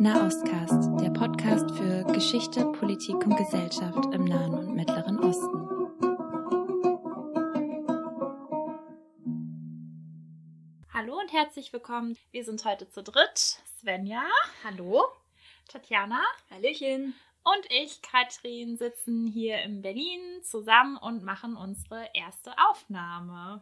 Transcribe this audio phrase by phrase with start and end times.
[0.00, 5.68] Nahostcast, der Podcast für Geschichte, Politik und Gesellschaft im Nahen und Mittleren Osten.
[10.94, 12.16] Hallo und herzlich willkommen.
[12.30, 13.60] Wir sind heute zu dritt.
[13.78, 14.22] Svenja.
[14.64, 15.04] Hallo.
[15.68, 16.22] Tatjana.
[16.50, 17.12] Hallöchen.
[17.44, 23.60] Und ich, Katrin, sitzen hier in Berlin zusammen und machen unsere erste Aufnahme.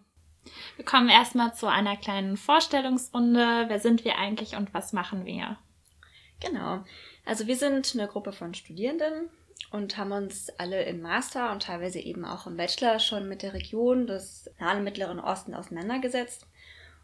[0.76, 3.64] Wir kommen erstmal zu einer kleinen Vorstellungsrunde.
[3.66, 5.58] Wer sind wir eigentlich und was machen wir?
[6.40, 6.84] Genau.
[7.24, 9.28] Also wir sind eine Gruppe von Studierenden
[9.70, 13.54] und haben uns alle im Master und teilweise eben auch im Bachelor schon mit der
[13.54, 16.46] Region des Nahen Mittleren Osten auseinandergesetzt.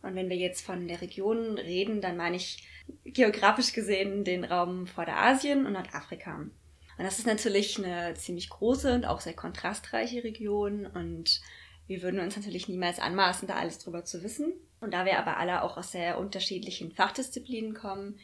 [0.03, 2.69] Und wenn wir jetzt von der Region reden, dann meine ich
[3.05, 6.37] geografisch gesehen den Raum Vorderasien und Nordafrika.
[6.37, 11.41] Und das ist natürlich eine ziemlich große und auch sehr kontrastreiche Region und
[11.87, 14.55] wir würden uns natürlich niemals anmaßen, da alles drüber zu wissen.
[14.81, 18.19] Und da wir aber alle auch aus sehr unterschiedlichen Fachdisziplinen kommen,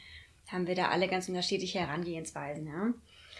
[0.51, 2.67] haben wir da alle ganz unterschiedliche Herangehensweisen.
[2.67, 2.93] Ja?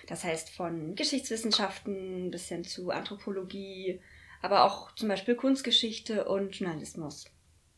[0.07, 4.01] Das heißt von Geschichtswissenschaften bis hin zu Anthropologie,
[4.43, 7.27] aber auch zum Beispiel Kunstgeschichte und Journalismus.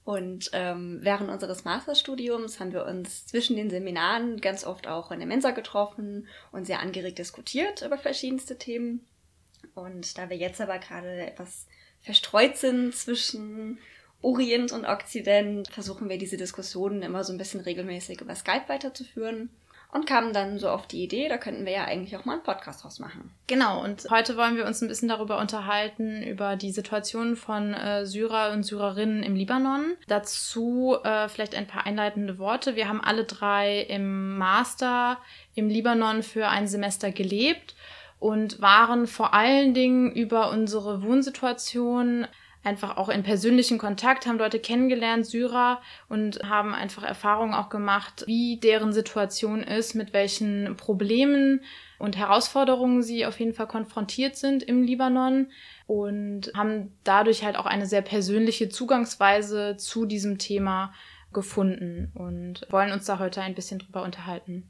[0.04, 5.20] Und ähm, während unseres Masterstudiums haben wir uns zwischen den Seminaren ganz oft auch in
[5.20, 9.06] der Mensa getroffen und sehr angeregt diskutiert über verschiedenste Themen.
[9.74, 11.66] Und da wir jetzt aber gerade etwas
[12.00, 13.78] verstreut sind zwischen
[14.22, 19.50] Orient und Okzident, versuchen wir diese Diskussionen immer so ein bisschen regelmäßig über Skype weiterzuführen
[19.92, 22.42] und kamen dann so auf die Idee, da könnten wir ja eigentlich auch mal einen
[22.42, 23.30] Podcast draus machen.
[23.46, 28.06] Genau, und heute wollen wir uns ein bisschen darüber unterhalten, über die Situation von äh,
[28.06, 29.92] Syrer und Syrerinnen im Libanon.
[30.08, 32.74] Dazu äh, vielleicht ein paar einleitende Worte.
[32.74, 35.18] Wir haben alle drei im Master
[35.54, 37.74] im Libanon für ein Semester gelebt
[38.18, 42.26] und waren vor allen Dingen über unsere Wohnsituation
[42.64, 48.24] einfach auch in persönlichen Kontakt, haben Leute kennengelernt, Syrer, und haben einfach Erfahrungen auch gemacht,
[48.26, 51.62] wie deren Situation ist, mit welchen Problemen
[51.98, 55.48] und Herausforderungen sie auf jeden Fall konfrontiert sind im Libanon
[55.86, 60.92] und haben dadurch halt auch eine sehr persönliche Zugangsweise zu diesem Thema
[61.32, 64.68] gefunden und wollen uns da heute ein bisschen drüber unterhalten.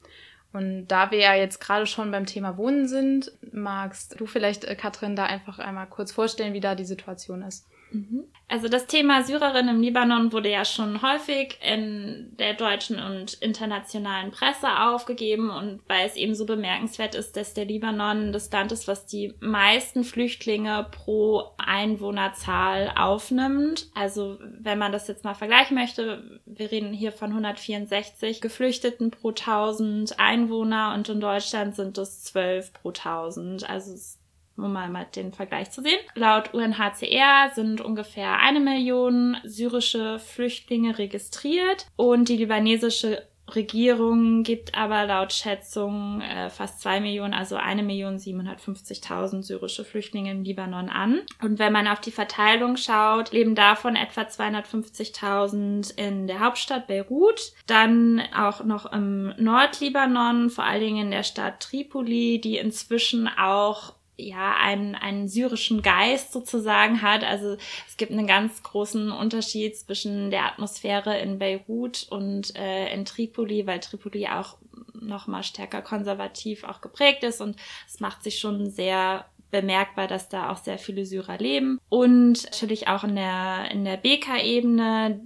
[0.52, 4.76] Und da wir ja jetzt gerade schon beim Thema Wohnen sind, magst du vielleicht, äh,
[4.76, 7.66] Katrin, da einfach einmal kurz vorstellen, wie da die Situation ist?
[7.92, 8.24] Mhm.
[8.52, 14.30] Also das Thema Syrerinnen im Libanon wurde ja schon häufig in der deutschen und internationalen
[14.30, 18.86] Presse aufgegeben und weil es eben so bemerkenswert ist, dass der Libanon das Land ist,
[18.88, 23.88] was die meisten Flüchtlinge pro Einwohnerzahl aufnimmt.
[23.94, 29.30] Also wenn man das jetzt mal vergleichen möchte, wir reden hier von 164 Geflüchteten pro
[29.30, 33.66] 1000 Einwohner und in Deutschland sind es 12 pro 1000.
[33.66, 34.18] Also es
[34.56, 35.98] um mal, mal den Vergleich zu sehen.
[36.14, 45.04] Laut UNHCR sind ungefähr eine Million syrische Flüchtlinge registriert und die libanesische Regierung gibt aber
[45.04, 51.20] laut Schätzung äh, fast zwei Millionen, also eine Million 750.000 syrische Flüchtlinge im Libanon an.
[51.42, 57.52] Und wenn man auf die Verteilung schaut, leben davon etwa 250.000 in der Hauptstadt Beirut,
[57.66, 63.94] dann auch noch im Nordlibanon, vor allen Dingen in der Stadt Tripoli, die inzwischen auch
[64.16, 67.24] ja, einen, einen syrischen Geist sozusagen hat.
[67.24, 67.56] Also
[67.88, 73.66] es gibt einen ganz großen Unterschied zwischen der Atmosphäre in Beirut und äh, in Tripoli,
[73.66, 74.56] weil Tripoli auch
[74.94, 77.56] noch mal stärker konservativ auch geprägt ist und
[77.88, 82.88] es macht sich schon sehr bemerkbar, dass da auch sehr viele Syrer leben und natürlich
[82.88, 85.20] auch in der in der BK-Ebene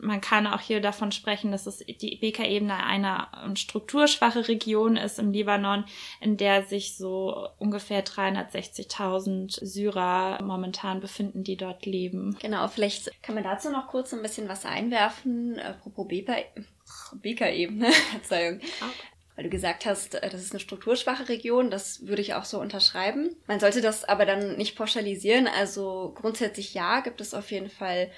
[0.00, 5.32] man kann auch hier davon sprechen, dass es die Beka-Ebene eine strukturschwache Region ist im
[5.32, 5.84] Libanon,
[6.20, 12.36] in der sich so ungefähr 360.000 Syrer momentan befinden, die dort leben.
[12.40, 15.58] Genau, vielleicht kann man dazu noch kurz ein bisschen was einwerfen.
[15.58, 18.56] Apropos Beka-Ebene, Verzeihung.
[18.56, 22.44] Okay weil du gesagt hast, äh, das ist eine strukturschwache Region, das würde ich auch
[22.44, 23.36] so unterschreiben.
[23.46, 25.46] Man sollte das aber dann nicht pauschalisieren.
[25.46, 28.10] Also grundsätzlich ja, gibt es auf jeden Fall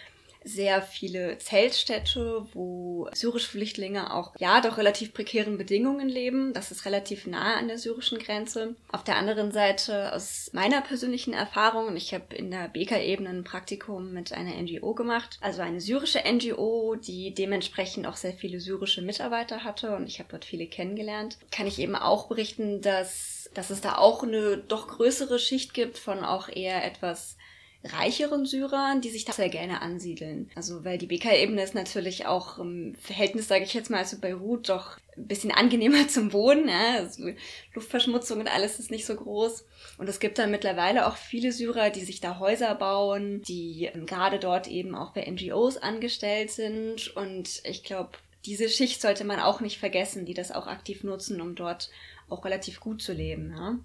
[0.44, 6.52] sehr viele Zeltstädte, wo syrische Flüchtlinge auch, ja, doch relativ prekären Bedingungen leben.
[6.52, 8.74] Das ist relativ nah an der syrischen Grenze.
[8.90, 14.12] Auf der anderen Seite, aus meiner persönlichen Erfahrung, ich habe in der BK-Ebene ein Praktikum
[14.12, 19.64] mit einer NGO gemacht, also eine syrische NGO, die dementsprechend auch sehr viele syrische Mitarbeiter
[19.64, 23.80] hatte und ich habe dort viele kennengelernt, kann ich eben auch berichten, dass, dass es
[23.80, 27.36] da auch eine doch größere Schicht gibt von auch eher etwas
[27.82, 30.50] reicheren Syrern, die sich da sehr gerne ansiedeln.
[30.54, 34.68] Also weil die BK-Ebene ist natürlich auch im Verhältnis, sage ich jetzt mal, zu Beirut
[34.68, 36.68] doch ein bisschen angenehmer zum Wohnen.
[36.68, 36.96] Ja?
[36.98, 37.30] Also
[37.74, 39.64] Luftverschmutzung und alles ist nicht so groß.
[39.96, 44.04] Und es gibt dann mittlerweile auch viele Syrer, die sich da Häuser bauen, die ähm,
[44.04, 47.16] gerade dort eben auch bei NGOs angestellt sind.
[47.16, 48.10] Und ich glaube,
[48.44, 51.90] diese Schicht sollte man auch nicht vergessen, die das auch aktiv nutzen, um dort
[52.28, 53.52] auch relativ gut zu leben.
[53.52, 53.78] Ja?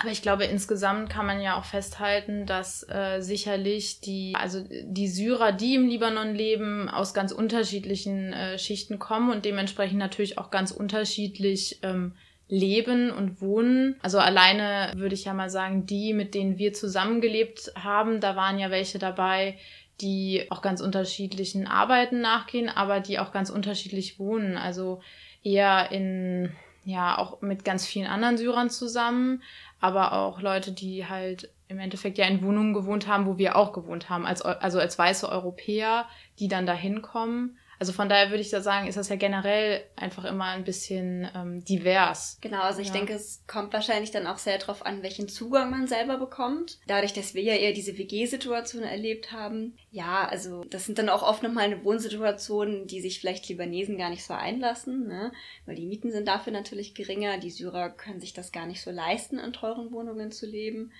[0.00, 5.08] Aber ich glaube, insgesamt kann man ja auch festhalten, dass äh, sicherlich die, also die
[5.08, 10.50] Syrer, die im Libanon leben, aus ganz unterschiedlichen äh, Schichten kommen und dementsprechend natürlich auch
[10.50, 12.14] ganz unterschiedlich ähm,
[12.48, 13.96] leben und wohnen.
[14.02, 18.58] Also alleine würde ich ja mal sagen, die, mit denen wir zusammengelebt haben, da waren
[18.58, 19.56] ja welche dabei,
[20.00, 24.56] die auch ganz unterschiedlichen Arbeiten nachgehen, aber die auch ganz unterschiedlich wohnen.
[24.56, 25.00] Also
[25.42, 26.52] eher in,
[26.84, 29.42] ja, auch mit ganz vielen anderen Syrern zusammen,
[29.84, 33.74] aber auch Leute, die halt im Endeffekt ja in Wohnungen gewohnt haben, wo wir auch
[33.74, 36.06] gewohnt haben, als, also als weiße Europäer,
[36.38, 39.84] die dann da hinkommen also von daher würde ich da sagen, ist das ja generell
[39.94, 42.38] einfach immer ein bisschen ähm, divers.
[42.40, 42.94] Genau, also ich ja.
[42.94, 46.78] denke, es kommt wahrscheinlich dann auch sehr darauf an, welchen Zugang man selber bekommt.
[46.86, 49.76] Dadurch, dass wir ja eher diese WG-Situation erlebt haben.
[49.90, 54.08] Ja, also das sind dann auch oft nochmal eine Wohnsituation, die sich vielleicht Libanesen gar
[54.08, 55.30] nicht so einlassen, ne?
[55.66, 57.36] weil die Mieten sind dafür natürlich geringer.
[57.36, 60.90] Die Syrer können sich das gar nicht so leisten, in teuren Wohnungen zu leben.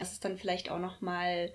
[0.00, 1.52] Es ist dann vielleicht auch nochmal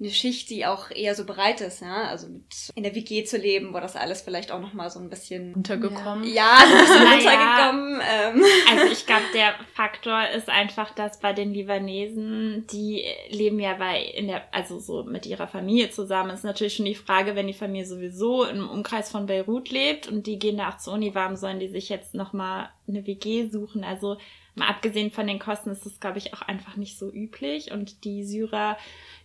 [0.00, 2.44] eine Schicht, die auch eher so bereit ist, ja, also mit
[2.76, 5.54] in der WG zu leben, wo das alles vielleicht auch noch mal so ein bisschen
[5.54, 6.22] untergekommen.
[6.32, 8.00] Ja, so ein bisschen untergekommen.
[8.00, 8.44] Ähm.
[8.70, 14.02] Also ich glaube, der Faktor ist einfach, dass bei den Libanesen, die leben ja bei
[14.02, 16.30] in der, also so mit ihrer Familie zusammen.
[16.30, 20.28] Ist natürlich schon die Frage, wenn die Familie sowieso im Umkreis von Beirut lebt und
[20.28, 23.48] die gehen da auch zur Uni, warum sollen die sich jetzt noch mal eine WG
[23.48, 23.82] suchen?
[23.82, 24.16] Also
[24.54, 28.04] mal abgesehen von den Kosten ist das, glaube ich, auch einfach nicht so üblich und
[28.04, 28.76] die Syrer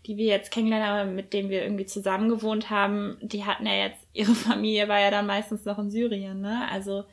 [0.05, 3.73] die wir jetzt kennengelernt haben, mit denen wir irgendwie zusammen gewohnt haben, die hatten ja
[3.73, 6.67] jetzt, ihre Familie war ja dann meistens noch in Syrien, ne?
[6.71, 7.05] Also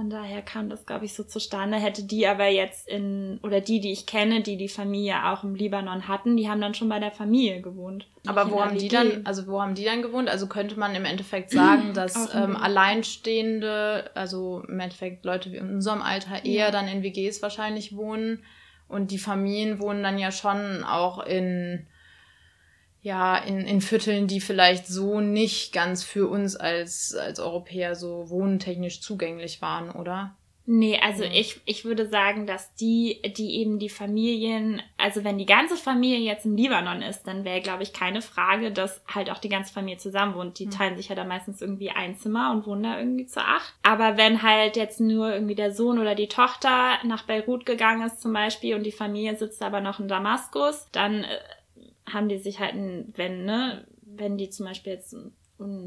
[0.00, 1.76] von daher kam das, glaube ich, so zustande.
[1.76, 5.54] Hätte die aber jetzt in, oder die, die ich kenne, die die Familie auch im
[5.54, 8.06] Libanon hatten, die haben dann schon bei der Familie gewohnt.
[8.26, 10.30] Aber wo haben die dann, also wo haben die dann gewohnt?
[10.30, 15.68] Also könnte man im Endeffekt sagen, dass ähm, Alleinstehende, also im Endeffekt Leute wie in
[15.68, 16.70] unserem Alter eher ja.
[16.70, 18.42] dann in WGs wahrscheinlich wohnen
[18.88, 21.86] und die Familien wohnen dann ja schon auch in
[23.02, 28.28] ja, in, in Vierteln, die vielleicht so nicht ganz für uns als, als Europäer so
[28.28, 30.36] wohntechnisch zugänglich waren, oder?
[30.72, 31.30] Nee, also ja.
[31.32, 36.20] ich, ich würde sagen, dass die, die eben die Familien, also wenn die ganze Familie
[36.20, 39.72] jetzt im Libanon ist, dann wäre, glaube ich, keine Frage, dass halt auch die ganze
[39.72, 40.60] Familie zusammen wohnt.
[40.60, 40.70] Die mhm.
[40.70, 43.74] teilen sich ja da meistens irgendwie ein Zimmer und wohnen da irgendwie zu acht.
[43.82, 48.20] Aber wenn halt jetzt nur irgendwie der Sohn oder die Tochter nach Beirut gegangen ist
[48.20, 51.38] zum Beispiel und die Familie sitzt aber noch in Damaskus, dann äh,
[52.12, 52.74] haben die sich halt,
[53.16, 55.14] wenn, ne, wenn die zum Beispiel jetzt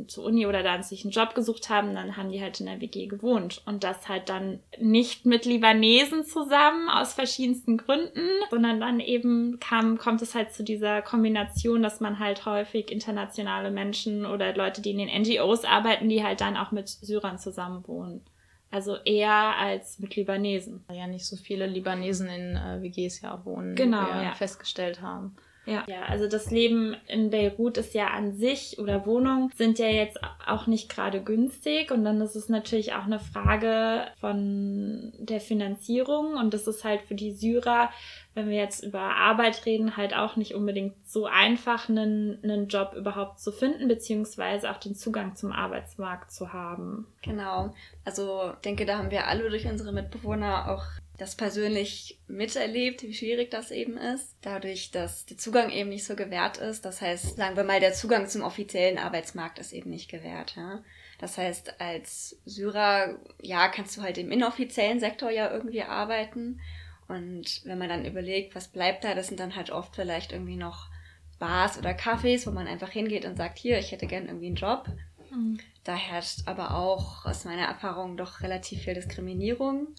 [0.08, 2.80] zur Uni oder dann sich einen Job gesucht haben, dann haben die halt in der
[2.80, 3.64] WG gewohnt.
[3.66, 9.98] Und das halt dann nicht mit Libanesen zusammen aus verschiedensten Gründen, sondern dann eben kam,
[9.98, 14.92] kommt es halt zu dieser Kombination, dass man halt häufig internationale Menschen oder Leute, die
[14.92, 18.22] in den NGOs arbeiten, die halt dann auch mit Syrern zusammen wohnen.
[18.70, 20.84] Also eher als mit Libanesen.
[20.92, 24.34] Ja, nicht so viele Libanesen in äh, WGs ja wohnen, genau, wie wir ja.
[24.34, 25.36] festgestellt haben.
[25.66, 25.86] Ja.
[25.88, 30.20] ja, also das Leben in Beirut ist ja an sich oder Wohnungen sind ja jetzt
[30.46, 36.36] auch nicht gerade günstig und dann ist es natürlich auch eine Frage von der Finanzierung
[36.36, 37.90] und das ist halt für die Syrer,
[38.34, 42.94] wenn wir jetzt über Arbeit reden, halt auch nicht unbedingt so einfach, einen, einen Job
[42.96, 47.08] überhaupt zu finden, beziehungsweise auch den Zugang zum Arbeitsmarkt zu haben.
[47.22, 47.74] Genau.
[48.04, 50.84] Also ich denke, da haben wir alle durch unsere Mitbewohner auch
[51.18, 54.36] das persönlich miterlebt, wie schwierig das eben ist.
[54.42, 56.86] Dadurch, dass der Zugang eben nicht so gewährt ist.
[56.86, 60.56] Das heißt, sagen wir mal, der Zugang zum offiziellen Arbeitsmarkt ist eben nicht gewährt.
[60.56, 60.84] Ja?
[61.20, 66.60] Das heißt, als Syrer, ja, kannst du halt im inoffiziellen Sektor ja irgendwie arbeiten.
[67.08, 70.56] Und wenn man dann überlegt, was bleibt da, das sind dann halt oft vielleicht irgendwie
[70.56, 70.90] noch
[71.38, 74.56] Bars oder Cafés, wo man einfach hingeht und sagt, hier, ich hätte gern irgendwie einen
[74.56, 74.88] Job.
[75.30, 75.60] Mhm.
[75.84, 79.90] Da herrscht aber auch aus meiner Erfahrung doch relativ viel Diskriminierung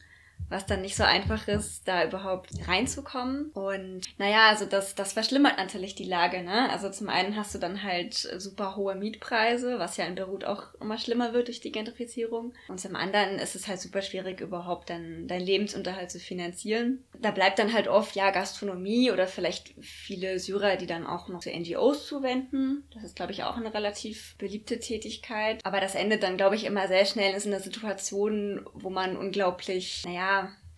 [0.48, 3.50] was dann nicht so einfach ist, da überhaupt reinzukommen.
[3.54, 6.70] Und naja, also das, das verschlimmert natürlich die Lage, ne?
[6.70, 10.74] Also zum einen hast du dann halt super hohe Mietpreise, was ja in Beirut auch
[10.80, 12.52] immer schlimmer wird durch die Gentrifizierung.
[12.68, 17.04] Und zum anderen ist es halt super schwierig, überhaupt dann deinen Lebensunterhalt zu finanzieren.
[17.18, 21.40] Da bleibt dann halt oft, ja, Gastronomie oder vielleicht viele Syrer, die dann auch noch
[21.40, 22.84] zu NGOs zuwenden.
[22.92, 25.60] Das ist, glaube ich, auch eine relativ beliebte Tätigkeit.
[25.64, 30.02] Aber das endet dann, glaube ich, immer sehr schnell in einer Situation, wo man unglaublich,
[30.04, 30.23] naja,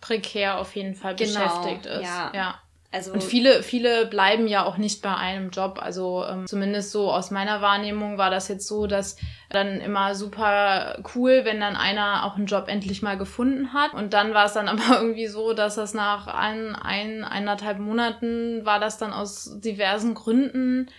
[0.01, 2.03] prekär auf jeden Fall genau, beschäftigt ist.
[2.03, 2.31] Ja.
[2.33, 2.61] ja.
[2.89, 5.79] Also und viele, viele bleiben ja auch nicht bei einem Job.
[5.81, 9.17] Also ähm, zumindest so aus meiner Wahrnehmung war das jetzt so, dass
[9.49, 13.93] dann immer super cool, wenn dann einer auch einen Job endlich mal gefunden hat.
[13.93, 18.65] Und dann war es dann aber irgendwie so, dass das nach ein, ein, eineinhalb Monaten
[18.65, 20.89] war das dann aus diversen Gründen,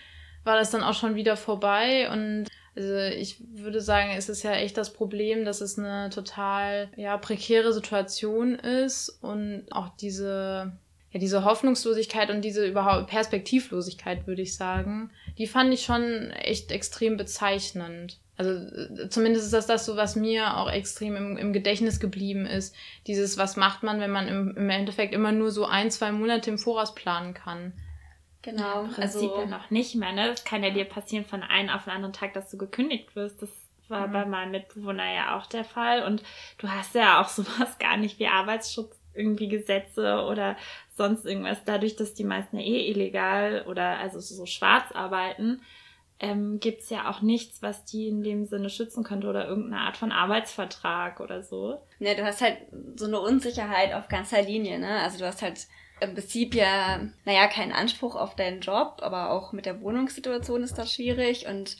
[0.43, 2.07] war das dann auch schon wieder vorbei.
[2.11, 6.89] Und Also ich würde sagen, es ist ja echt das Problem, dass es eine total
[6.95, 10.71] ja, prekäre Situation ist und auch diese,
[11.11, 16.71] ja, diese Hoffnungslosigkeit und diese überhaupt Perspektivlosigkeit, würde ich sagen, die fand ich schon echt
[16.71, 18.19] extrem bezeichnend.
[18.39, 22.45] Also äh, zumindest ist das das so, was mir auch extrem im, im Gedächtnis geblieben
[22.45, 22.73] ist.
[23.05, 26.49] Dieses, was macht man, wenn man im, im Endeffekt immer nur so ein, zwei Monate
[26.49, 27.73] im Voraus planen kann.
[28.41, 28.61] Genau.
[28.63, 30.29] Ja, Im Prinzip also, ja noch nicht mehr, ne?
[30.29, 33.41] Es kann ja dir passieren von einem auf den anderen Tag, dass du gekündigt wirst.
[33.41, 33.49] Das
[33.89, 34.13] war mhm.
[34.13, 36.03] bei meinem Mitbewohner ja auch der Fall.
[36.03, 36.23] Und
[36.57, 40.55] du hast ja auch sowas gar nicht wie Arbeitsschutz, irgendwie Gesetze oder
[40.95, 41.63] sonst irgendwas.
[41.65, 45.61] Dadurch, dass die meisten ja eh illegal oder also so schwarz arbeiten,
[46.21, 49.81] ähm, gibt es ja auch nichts, was die in dem Sinne schützen könnte oder irgendeine
[49.81, 51.81] Art von Arbeitsvertrag oder so.
[51.99, 52.57] Ne, du hast halt
[52.95, 54.99] so eine Unsicherheit auf ganzer Linie, ne?
[55.01, 55.67] Also du hast halt
[56.01, 60.77] im Prinzip ja, naja, keinen Anspruch auf deinen Job, aber auch mit der Wohnungssituation ist
[60.77, 61.77] das schwierig und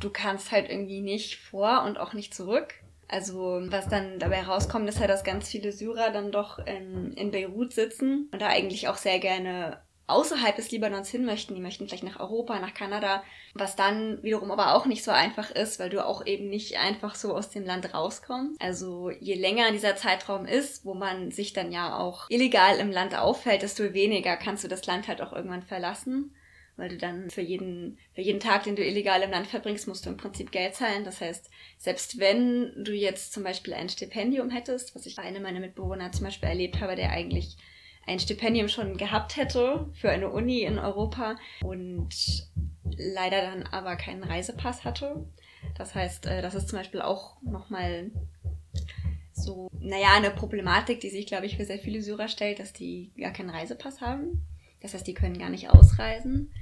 [0.00, 2.74] du kannst halt irgendwie nicht vor und auch nicht zurück.
[3.08, 7.30] Also was dann dabei rauskommt, ist halt, dass ganz viele Syrer dann doch in, in
[7.30, 11.54] Beirut sitzen und da eigentlich auch sehr gerne außerhalb des Libanons hin möchten.
[11.54, 13.22] Die möchten vielleicht nach Europa, nach Kanada,
[13.54, 17.14] was dann wiederum aber auch nicht so einfach ist, weil du auch eben nicht einfach
[17.14, 18.60] so aus dem Land rauskommst.
[18.60, 23.16] Also je länger dieser Zeitraum ist, wo man sich dann ja auch illegal im Land
[23.16, 26.34] auffällt, desto weniger kannst du das Land halt auch irgendwann verlassen.
[26.76, 30.06] Weil du dann für jeden, für jeden Tag, den du illegal im Land verbringst, musst
[30.06, 31.04] du im Prinzip Geld zahlen.
[31.04, 35.42] Das heißt, selbst wenn du jetzt zum Beispiel ein Stipendium hättest, was ich bei einem
[35.42, 37.58] meiner Mitbewohner zum Beispiel erlebt habe, der eigentlich
[38.06, 42.08] ein Stipendium schon gehabt hätte für eine Uni in Europa und
[42.96, 45.24] leider dann aber keinen Reisepass hatte.
[45.76, 48.10] Das heißt, äh, das ist zum Beispiel auch nochmal
[49.32, 53.12] so, naja, eine Problematik, die sich, glaube ich, für sehr viele Syrer stellt, dass die
[53.18, 54.46] gar keinen Reisepass haben.
[54.80, 56.52] Das heißt, die können gar nicht ausreisen.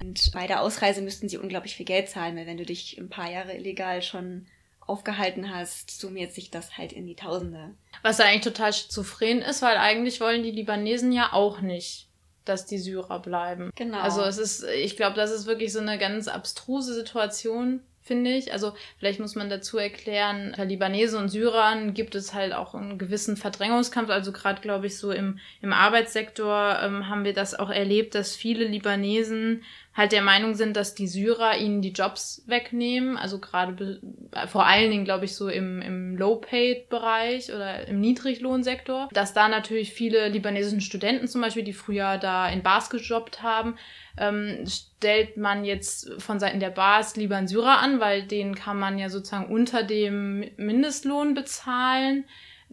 [0.00, 3.08] Und bei der Ausreise müssten sie unglaublich viel Geld zahlen, weil wenn du dich ein
[3.08, 4.46] paar Jahre illegal schon
[4.86, 7.70] aufgehalten hast, summiert sich das halt in die Tausende.
[8.02, 12.08] Was ja eigentlich total schizophren ist, weil eigentlich wollen die Libanesen ja auch nicht,
[12.44, 13.70] dass die Syrer bleiben.
[13.76, 13.98] Genau.
[13.98, 18.52] Also es ist, ich glaube, das ist wirklich so eine ganz abstruse Situation, finde ich.
[18.52, 22.98] Also vielleicht muss man dazu erklären, bei Libanesen und Syrern gibt es halt auch einen
[22.98, 24.10] gewissen Verdrängungskampf.
[24.10, 28.34] Also gerade, glaube ich, so im, im Arbeitssektor ähm, haben wir das auch erlebt, dass
[28.34, 29.62] viele Libanesen
[29.94, 33.16] halt der Meinung sind, dass die Syrer ihnen die Jobs wegnehmen.
[33.16, 34.00] Also gerade
[34.46, 39.08] vor allen Dingen, glaube ich, so im, im Low-Paid-Bereich oder im Niedriglohnsektor.
[39.12, 43.76] Dass da natürlich viele libanesischen Studenten zum Beispiel, die früher da in Bars gejobbt haben,
[44.16, 48.78] ähm, stellt man jetzt von Seiten der Bars lieber einen Syrer an, weil den kann
[48.78, 52.24] man ja sozusagen unter dem Mindestlohn bezahlen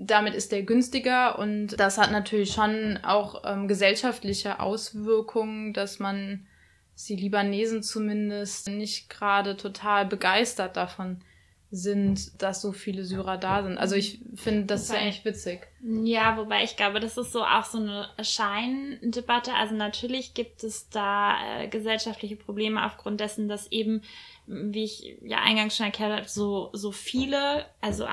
[0.02, 6.48] damit ist der günstiger und das hat natürlich schon auch ähm, gesellschaftliche Auswirkungen, dass man
[7.08, 11.22] die Libanesen zumindest nicht gerade total begeistert davon
[11.72, 13.78] sind, dass so viele Syrer da sind.
[13.78, 15.68] Also ich finde, das wobei, ist eigentlich witzig.
[16.04, 19.54] Ja, wobei ich glaube, das ist so auch so eine Scheindebatte.
[19.54, 24.02] Also natürlich gibt es da äh, gesellschaftliche Probleme aufgrund dessen, dass eben,
[24.48, 28.08] wie ich ja eingangs schon erklärt habe, so, so viele, also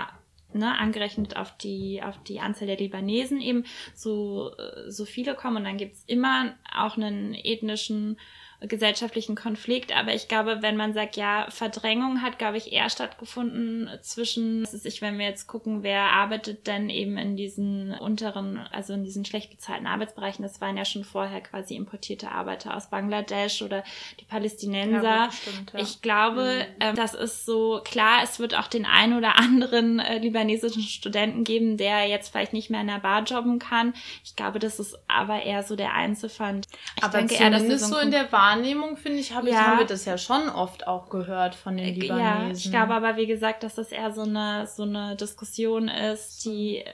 [0.52, 3.64] ne, angerechnet auf die, auf die Anzahl der Libanesen eben
[3.95, 8.19] so, äh, so viele kommen und dann gibt's immer auch einen ethnischen
[8.61, 9.95] gesellschaftlichen Konflikt.
[9.95, 15.03] Aber ich glaube, wenn man sagt, ja, Verdrängung hat, glaube ich, eher stattgefunden zwischen, ich,
[15.03, 19.51] wenn wir jetzt gucken, wer arbeitet denn eben in diesen unteren, also in diesen schlecht
[19.51, 23.85] bezahlten Arbeitsbereichen, das waren ja schon vorher quasi importierte Arbeiter aus Bangladesch oder
[24.21, 25.03] die Palästinenser.
[25.03, 25.81] Ja, stimmt, ja.
[25.81, 26.81] Ich glaube, mhm.
[26.81, 31.45] äh, das ist so, klar, es wird auch den einen oder anderen äh, libanesischen Studenten
[31.45, 33.95] geben, der jetzt vielleicht nicht mehr in der Bar jobben kann.
[34.25, 36.63] Ich glaube, das ist aber eher so der Einzelfall.
[36.97, 39.59] Ich aber denke eher, dass so, so in der Wahrnehmung Wahrnehmung, finde ich, habe ja.
[39.59, 42.21] haben wir das ja schon oft auch gehört von den Libanesen.
[42.21, 46.45] Ja, ich glaube aber, wie gesagt, dass das eher so eine, so eine Diskussion ist,
[46.45, 46.85] die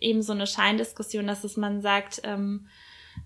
[0.00, 2.66] eben so eine Scheindiskussion, dass es man sagt, ähm,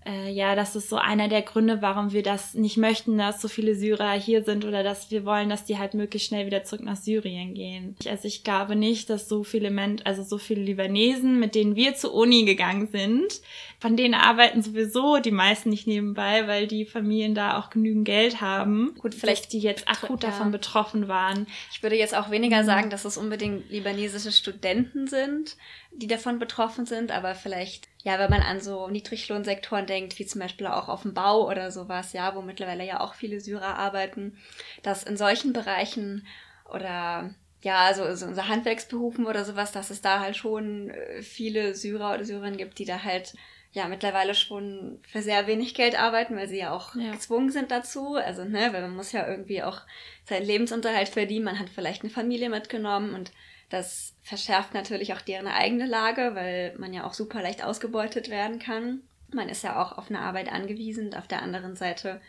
[0.03, 3.47] äh, ja, das ist so einer der Gründe, warum wir das nicht möchten, dass so
[3.47, 6.83] viele Syrer hier sind oder dass wir wollen, dass die halt möglichst schnell wieder zurück
[6.83, 7.95] nach Syrien gehen.
[8.07, 11.93] Also ich glaube nicht, dass so viele Menschen, also so viele Libanesen, mit denen wir
[11.95, 13.41] zur Uni gegangen sind,
[13.79, 18.41] von denen arbeiten sowieso die meisten nicht nebenbei, weil die Familien da auch genügend Geld
[18.41, 18.95] haben.
[18.97, 20.29] Gut, vielleicht die jetzt akut ja.
[20.29, 21.45] davon betroffen waren.
[21.71, 22.65] Ich würde jetzt auch weniger mhm.
[22.65, 25.57] sagen, dass es unbedingt libanesische Studenten sind,
[25.91, 30.41] die davon betroffen sind, aber vielleicht ja, wenn man an so Niedriglohnsektoren denkt, wie zum
[30.41, 34.37] Beispiel auch auf dem Bau oder sowas, ja, wo mittlerweile ja auch viele Syrer arbeiten,
[34.81, 36.25] dass in solchen Bereichen
[36.65, 41.75] oder ja, also so unser Handwerksberufen oder sowas, dass es da halt schon äh, viele
[41.75, 43.35] Syrer oder Syrerinnen gibt, die da halt
[43.71, 47.11] ja mittlerweile schon für sehr wenig Geld arbeiten, weil sie ja auch Ja.
[47.11, 48.15] gezwungen sind dazu.
[48.15, 49.81] Also, ne, weil man muss ja irgendwie auch
[50.25, 51.45] seinen Lebensunterhalt verdienen.
[51.45, 53.31] Man hat vielleicht eine Familie mitgenommen und
[53.71, 58.59] das verschärft natürlich auch deren eigene Lage, weil man ja auch super leicht ausgebeutet werden
[58.59, 59.01] kann.
[59.33, 61.15] Man ist ja auch auf eine Arbeit angewiesen.
[61.15, 62.21] Auf der anderen Seite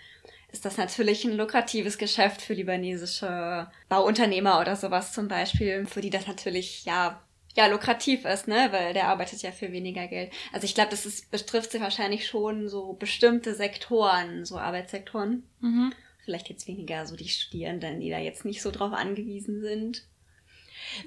[0.53, 6.11] ist das natürlich ein lukratives Geschäft für libanesische Bauunternehmer oder sowas zum Beispiel, für die
[6.11, 7.21] das natürlich ja
[7.55, 10.33] ja lukrativ ist, ne, weil der arbeitet ja für weniger Geld.
[10.53, 15.43] Also ich glaube, das ist, betrifft sie wahrscheinlich schon so bestimmte Sektoren, so Arbeitssektoren.
[15.61, 15.93] Mhm.
[16.25, 20.05] Vielleicht jetzt weniger so die Studierenden, die da jetzt nicht so drauf angewiesen sind.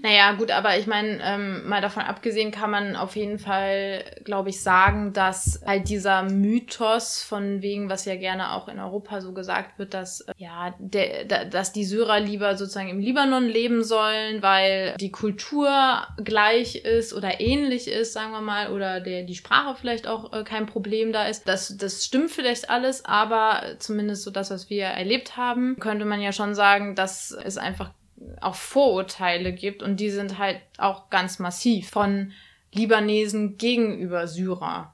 [0.02, 4.50] Naja, gut, aber ich meine, ähm, mal davon abgesehen kann man auf jeden Fall, glaube
[4.50, 9.34] ich, sagen, dass halt dieser Mythos von wegen, was ja gerne auch in Europa so
[9.34, 13.84] gesagt wird, dass äh, ja, der, da, dass die Syrer lieber sozusagen im Libanon leben
[13.84, 19.36] sollen, weil die Kultur gleich ist oder ähnlich ist, sagen wir mal, oder der, die
[19.36, 21.48] Sprache vielleicht auch äh, kein Problem da ist.
[21.48, 26.22] Das, das stimmt vielleicht alles, aber zumindest so das, was wir erlebt haben, könnte man
[26.22, 27.92] ja schon sagen, dass es einfach
[28.42, 32.32] auch Vorurteile gibt und die sind halt auch ganz massiv von
[32.74, 34.94] Libanesen gegenüber Syrer.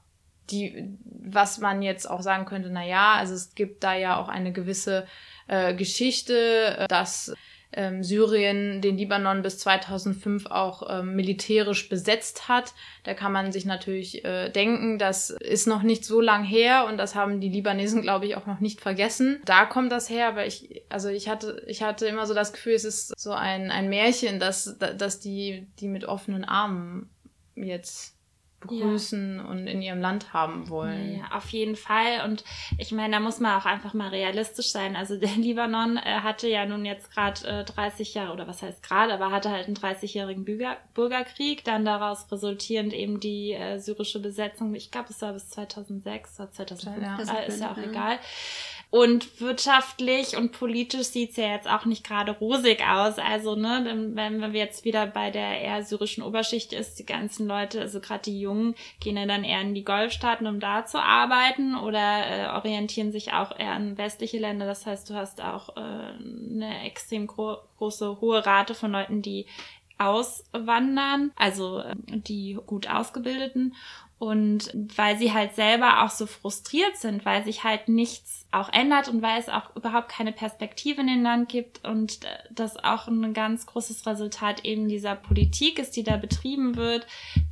[0.50, 4.28] Die, was man jetzt auch sagen könnte, na ja, also es gibt da ja auch
[4.28, 5.06] eine gewisse
[5.48, 7.32] äh, Geschichte, äh, dass
[7.74, 12.74] ähm, Syrien den Libanon bis 2005 auch ähm, militärisch besetzt hat.
[13.04, 16.98] Da kann man sich natürlich äh, denken, das ist noch nicht so lang her und
[16.98, 19.40] das haben die Libanesen, glaube ich, auch noch nicht vergessen.
[19.44, 22.74] Da kommt das her, aber ich, also ich hatte, ich hatte immer so das Gefühl,
[22.74, 27.10] es ist so ein, ein Märchen, dass, dass die, die mit offenen Armen
[27.54, 28.16] jetzt
[28.62, 29.44] begrüßen ja.
[29.44, 31.18] und in ihrem Land haben wollen.
[31.18, 32.24] Ja, auf jeden Fall.
[32.24, 32.44] Und
[32.78, 34.96] ich meine, da muss man auch einfach mal realistisch sein.
[34.96, 38.82] Also der Libanon äh, hatte ja nun jetzt gerade äh, 30 Jahre, oder was heißt
[38.82, 44.20] gerade, aber hatte halt einen 30-jährigen Bürger Bürgerkrieg, dann daraus resultierend eben die äh, syrische
[44.20, 47.34] Besetzung, ich glaube, es war bis 2006 oder 2005, ja.
[47.34, 48.18] äh, ist ja auch egal.
[48.92, 53.18] Und wirtschaftlich und politisch sieht's ja jetzt auch nicht gerade rosig aus.
[53.18, 57.80] Also, ne, wenn wir jetzt wieder bei der eher syrischen Oberschicht ist, die ganzen Leute,
[57.80, 61.74] also gerade die Jungen, gehen ja dann eher in die Golfstaaten, um da zu arbeiten
[61.74, 64.66] oder äh, orientieren sich auch eher an westliche Länder.
[64.66, 69.46] Das heißt, du hast auch äh, eine extrem gro große, hohe Rate von Leuten, die
[69.96, 73.74] auswandern, also äh, die gut ausgebildeten.
[74.22, 79.08] Und weil sie halt selber auch so frustriert sind, weil sich halt nichts auch ändert
[79.08, 82.20] und weil es auch überhaupt keine Perspektive in den Land gibt und
[82.52, 87.04] das auch ein ganz großes Resultat eben dieser Politik ist, die da betrieben wird,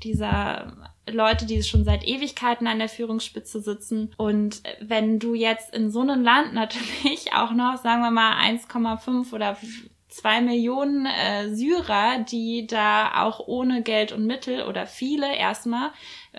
[0.04, 4.14] dieser Leute, die schon seit Ewigkeiten an der Führungsspitze sitzen.
[4.16, 9.32] Und wenn du jetzt in so einem Land natürlich auch noch, sagen wir mal, 1,5
[9.32, 9.56] oder
[10.10, 15.90] zwei Millionen äh, Syrer, die da auch ohne Geld und Mittel oder viele erstmal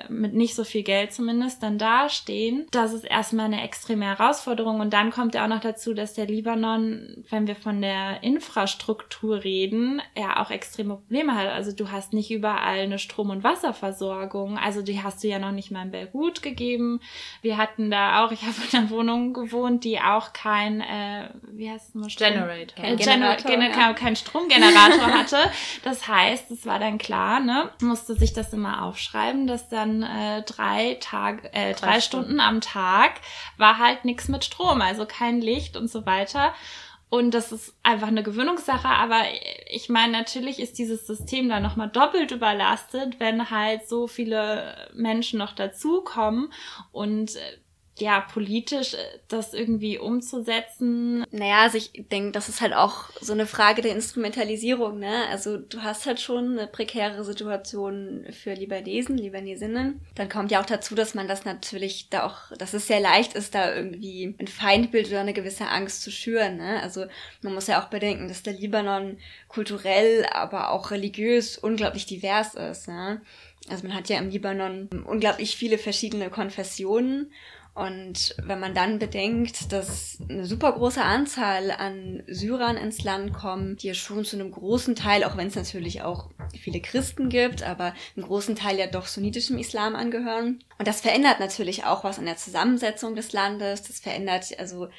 [0.07, 2.65] mit nicht so viel Geld zumindest dann dastehen.
[2.71, 4.79] Das ist erstmal eine extreme Herausforderung.
[4.79, 9.43] Und dann kommt ja auch noch dazu, dass der Libanon, wenn wir von der Infrastruktur
[9.43, 11.47] reden, ja auch extreme Probleme hat.
[11.47, 14.57] Also du hast nicht überall eine Strom- und Wasserversorgung.
[14.57, 17.01] Also die hast du ja noch nicht mal in Beirut gegeben.
[17.41, 21.69] Wir hatten da auch, ich habe in einer Wohnung gewohnt, die auch kein, äh, wie
[21.69, 22.15] heißt es?
[22.15, 22.81] Generator.
[22.81, 23.93] Kein, Generator, Gener ja.
[23.93, 25.37] kein Stromgenerator hatte.
[25.83, 30.03] Das heißt, es war dann klar, ne, musste sich das immer aufschreiben, dass da dann
[30.03, 32.25] äh, drei Tage, äh, drei, drei Stunden.
[32.25, 33.13] Stunden am Tag
[33.57, 36.53] war halt nichts mit Strom, also kein Licht und so weiter.
[37.09, 39.23] Und das ist einfach eine Gewöhnungssache, aber
[39.69, 45.37] ich meine, natürlich ist dieses System dann nochmal doppelt überlastet, wenn halt so viele Menschen
[45.37, 46.53] noch dazukommen
[46.93, 47.31] und
[48.01, 48.95] ja, politisch
[49.27, 51.23] das irgendwie umzusetzen.
[51.31, 55.27] Naja, also ich denke, das ist halt auch so eine Frage der Instrumentalisierung, ne?
[55.29, 60.01] Also du hast halt schon eine prekäre Situation für Libanesen, Libanesinnen.
[60.15, 63.33] Dann kommt ja auch dazu, dass man das natürlich da auch, dass es sehr leicht
[63.33, 66.81] ist, da irgendwie ein Feindbild oder eine gewisse Angst zu schüren, ne?
[66.81, 67.05] Also
[67.41, 72.87] man muss ja auch bedenken, dass der Libanon kulturell, aber auch religiös unglaublich divers ist,
[72.87, 73.21] ne?
[73.69, 77.31] Also man hat ja im Libanon unglaublich viele verschiedene Konfessionen
[77.73, 83.77] und wenn man dann bedenkt, dass eine super große Anzahl an Syrern ins Land kommen,
[83.77, 86.29] die ja schon zu einem großen Teil, auch wenn es natürlich auch
[86.59, 90.61] viele Christen gibt, aber einen großen Teil ja doch sunnitischem Islam angehören.
[90.79, 93.83] Und das verändert natürlich auch was an der Zusammensetzung des Landes.
[93.83, 94.89] Das verändert also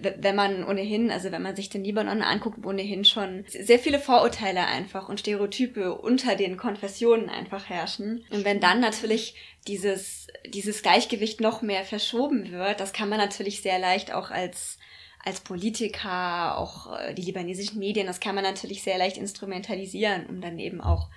[0.00, 4.66] wenn man ohnehin, also wenn man sich den Libanon anguckt, ohnehin schon sehr viele Vorurteile
[4.66, 8.24] einfach und Stereotype unter den Konfessionen einfach herrschen.
[8.30, 9.34] Und wenn dann natürlich
[9.66, 14.78] dieses, dieses Gleichgewicht noch mehr verschoben wird, das kann man natürlich sehr leicht auch als
[15.24, 20.56] als Politiker, auch die libanesischen Medien, das kann man natürlich sehr leicht instrumentalisieren, um dann
[20.60, 21.08] eben auch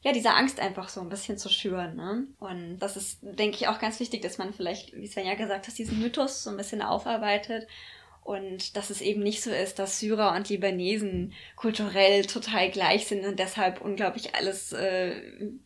[0.00, 1.96] ja, diese Angst einfach so ein bisschen zu schüren.
[1.96, 2.26] Ne?
[2.38, 5.66] Und das ist, denke ich, auch ganz wichtig, dass man vielleicht, wie Sven ja gesagt
[5.66, 7.66] hat, diesen Mythos so ein bisschen aufarbeitet
[8.28, 13.24] und dass es eben nicht so ist, dass Syrer und Libanesen kulturell total gleich sind
[13.24, 15.14] und deshalb unglaublich alles äh,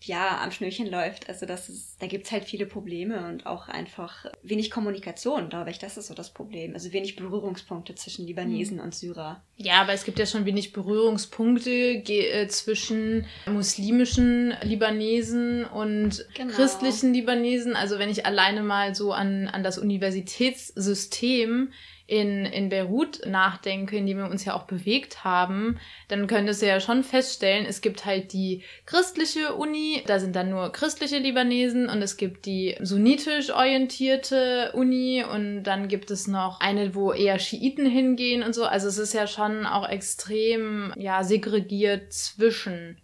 [0.01, 1.29] ja am Schnürchen läuft.
[1.29, 5.79] Also das ist, da gibt's halt viele Probleme und auch einfach wenig Kommunikation, glaube ich,
[5.79, 6.75] das ist so das Problem.
[6.75, 8.83] Also wenig Berührungspunkte zwischen Libanesen mhm.
[8.83, 9.41] und Syrer.
[9.57, 16.53] Ja, aber es gibt ja schon wenig Berührungspunkte äh, zwischen muslimischen Libanesen und genau.
[16.53, 17.77] christlichen Libanesen.
[17.77, 21.73] Also wenn ich alleine mal so an, an das Universitätssystem
[22.13, 26.67] in, in Beirut nachdenke, in dem wir uns ja auch bewegt haben, dann könntest du
[26.67, 31.89] ja schon feststellen, es gibt halt die christliche Uni, da sind dann nur christliche Libanesen
[31.93, 37.39] und es gibt die sunnitisch orientierte Uni und dann gibt es noch eine, wo eher
[37.39, 38.65] Schiiten hingehen und so.
[38.65, 42.99] Also es ist ja schon auch extrem, ja, segregiert zwischen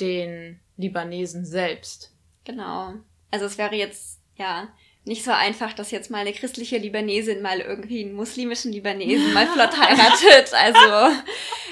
[0.00, 2.12] den Libanesen selbst.
[2.44, 2.94] Genau.
[3.30, 4.68] Also es wäre jetzt, ja,
[5.04, 9.46] nicht so einfach, dass jetzt mal eine christliche Libanesin mal irgendwie einen muslimischen Libanesen mal
[9.52, 10.52] flott heiratet.
[10.52, 11.16] Also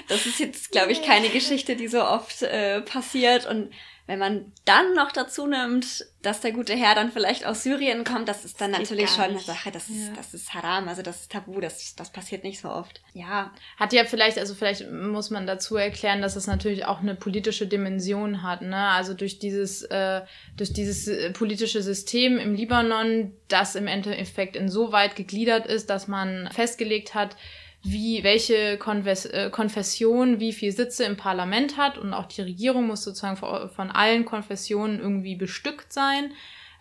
[0.08, 3.46] das ist jetzt, glaube ich, keine Geschichte, die so oft äh, passiert.
[3.46, 3.72] Und
[4.10, 8.28] wenn man dann noch dazu nimmt, dass der gute Herr dann vielleicht aus Syrien kommt,
[8.28, 10.12] das ist dann das natürlich schon eine Sache, das ist, ja.
[10.16, 13.00] das ist Haram, also das ist Tabu, das, das passiert nicht so oft.
[13.12, 13.52] Ja.
[13.76, 17.68] Hat ja vielleicht, also vielleicht muss man dazu erklären, dass es natürlich auch eine politische
[17.68, 18.88] Dimension hat, ne?
[18.88, 20.22] Also durch dieses, äh,
[20.56, 26.50] durch dieses äh, politische System im Libanon, das im Endeffekt insoweit gegliedert ist, dass man
[26.52, 27.36] festgelegt hat,
[27.82, 32.86] wie, welche Konfes äh, Konfession wie viel Sitze im Parlament hat und auch die Regierung
[32.86, 36.32] muss sozusagen von allen Konfessionen irgendwie bestückt sein.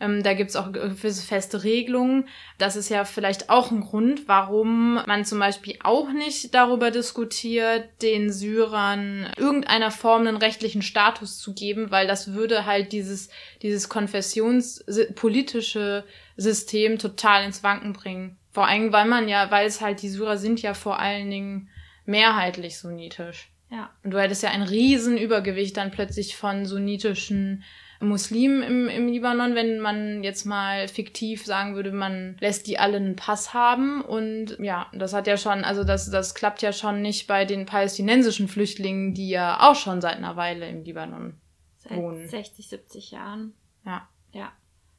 [0.02, 2.30] Ähm, da gibt's auch gewisse feste Regelungen.
[2.58, 7.90] Das ist ja vielleicht auch ein Grund, warum man zum Beispiel auch nicht darüber diskutiert,
[8.02, 13.30] den Syrern irgendeiner Form einen rechtlichen Status zu geben, weil das würde halt dieses,
[13.62, 16.06] dieses konfessionspolitische
[16.38, 18.39] System total ins Wanken bringen.
[18.60, 21.70] Vor allem, weil man ja, weil es halt, die Syrer sind ja vor allen Dingen
[22.04, 23.50] mehrheitlich sunnitisch.
[23.72, 23.90] Ja.
[24.04, 27.64] Und du hättest ja ein Riesenübergewicht dann plötzlich von sunnitischen
[28.02, 32.98] Muslimen im, im Libanon, wenn man jetzt mal fiktiv sagen würde, man lässt die alle
[32.98, 34.02] einen Pass haben.
[34.02, 37.66] Und ja, das hat ja schon, also das, das klappt ja schon nicht bei den
[37.66, 41.38] palästinensischen Flüchtlingen, die ja auch schon seit einer Weile im Libanon
[41.78, 42.28] seit wohnen.
[42.28, 43.54] 60, 70 Jahren.
[43.86, 44.10] Ja.
[44.34, 44.52] Ja,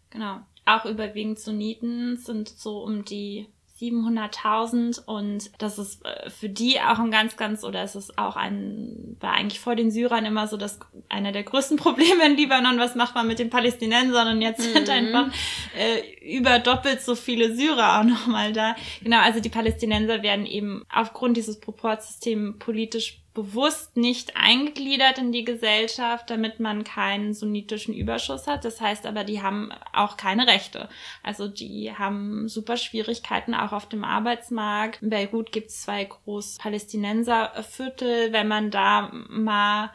[0.09, 0.41] genau
[0.77, 3.47] auch überwiegend Sunniten, sind so um die
[3.81, 8.37] 700.000 und das ist äh, für die auch ein ganz, ganz, oder es ist auch
[8.37, 10.79] ein, war eigentlich vor den Syrern immer so das
[11.09, 14.73] einer der größten Probleme in Libanon, was macht man mit den Palästinensern und jetzt mhm.
[14.75, 15.29] sind einfach
[15.77, 18.77] äh, über doppelt so viele Syrer auch nochmal da.
[19.03, 25.45] Genau, also die Palästinenser werden eben aufgrund dieses Proportsystems politisch bewusst nicht eingegliedert in die
[25.45, 28.67] Gesellschaft, damit man keinen sunnitischen Überschuss hat.
[28.67, 30.91] Das heißt aber, die haben auch keine Rechte.
[31.23, 35.03] Also die haben super Schwierigkeiten auch auf dem Arbeitsmarkt.
[35.03, 38.33] In Beirut gibt es zwei groß Palästinenserviertel.
[38.33, 39.91] Wenn man da mal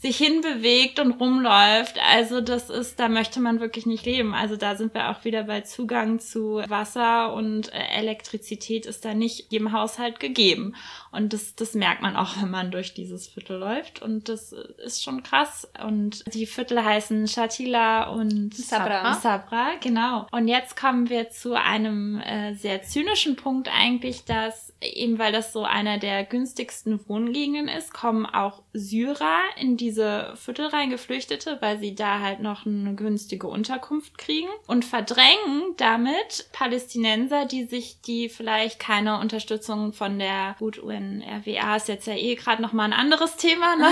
[0.00, 1.98] sich hinbewegt und rumläuft.
[2.10, 4.32] Also das ist, da möchte man wirklich nicht leben.
[4.34, 9.12] Also da sind wir auch wieder bei Zugang zu Wasser und äh, Elektrizität ist da
[9.12, 10.74] nicht jedem Haushalt gegeben.
[11.12, 14.00] Und das, das merkt man auch, wenn man durch dieses Viertel läuft.
[14.00, 15.68] Und das ist schon krass.
[15.84, 19.14] Und die Viertel heißen Shatila und Sabra.
[19.14, 20.26] Sabra, genau.
[20.32, 25.52] Und jetzt kommen wir zu einem äh, sehr zynischen Punkt eigentlich, dass eben weil das
[25.52, 31.96] so einer der günstigsten Wohngegenden ist, kommen auch Syrer in diese Viertel reingeflüchtete, weil sie
[31.96, 38.78] da halt noch eine günstige Unterkunft kriegen und verdrängen damit Palästinenser, die sich, die vielleicht
[38.78, 43.36] keine Unterstützung von der gut UNRWA ist jetzt ja eh gerade noch mal ein anderes
[43.36, 43.90] Thema, ne?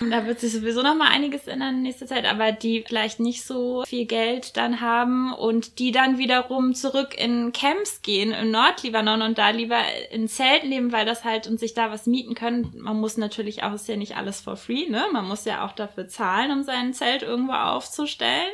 [0.10, 3.44] da wird sich sowieso noch mal einiges ändern in nächster Zeit, aber die vielleicht nicht
[3.44, 9.20] so viel Geld dann haben und die dann wiederum zurück in Camps gehen im Nordlibanon
[9.20, 9.80] und da lieber
[10.10, 12.72] in Zelten leben, weil das halt und sich da was mieten können.
[12.78, 15.04] Man muss natürlich auch, ist ja nicht alles for free, ne?
[15.12, 18.50] Man muss ja auch dafür zahlen, um sein Zelt irgendwo aufzustellen.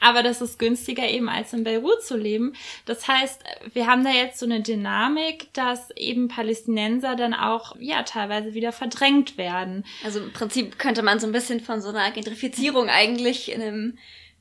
[0.00, 2.54] Aber das ist günstiger eben als in Beirut zu leben.
[2.84, 3.42] Das heißt,
[3.72, 8.72] wir haben da jetzt so eine Dynamik, dass eben Palästinenser dann auch, ja, teilweise wieder
[8.72, 9.84] verdrängt werden.
[10.04, 13.98] Also im Prinzip könnte man so ein bisschen von so einer Gentrifizierung eigentlich in einem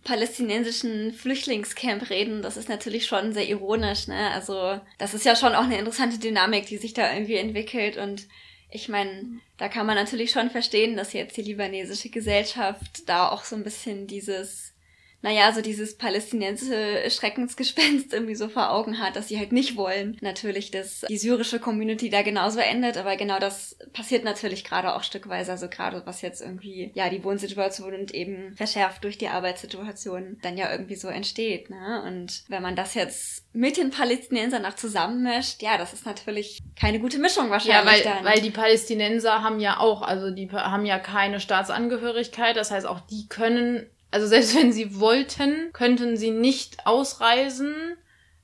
[0.08, 4.32] palästinensischen Flüchtlingscamp reden, das ist natürlich schon sehr ironisch, ne?
[4.32, 8.25] Also, das ist ja schon auch eine interessante Dynamik, die sich da irgendwie entwickelt und
[8.69, 13.43] ich meine, da kann man natürlich schon verstehen, dass jetzt die libanesische Gesellschaft da auch
[13.43, 14.73] so ein bisschen dieses
[15.21, 20.17] naja, so dieses palästinensische Schreckensgespenst irgendwie so vor Augen hat, dass sie halt nicht wollen,
[20.21, 25.03] natürlich, dass die syrische Community da genauso endet, aber genau das passiert natürlich gerade auch
[25.03, 30.38] stückweise, also gerade was jetzt irgendwie, ja, die Wohnsituation und eben verschärft durch die Arbeitssituation
[30.41, 32.03] dann ja irgendwie so entsteht, ne?
[32.06, 36.99] Und wenn man das jetzt mit den Palästinensern auch zusammenmischt, ja, das ist natürlich keine
[36.99, 38.03] gute Mischung wahrscheinlich.
[38.03, 38.25] Ja, weil, dann.
[38.25, 42.99] weil die Palästinenser haben ja auch, also die haben ja keine Staatsangehörigkeit, das heißt auch
[42.99, 47.97] die können also selbst wenn sie wollten, könnten sie nicht ausreisen,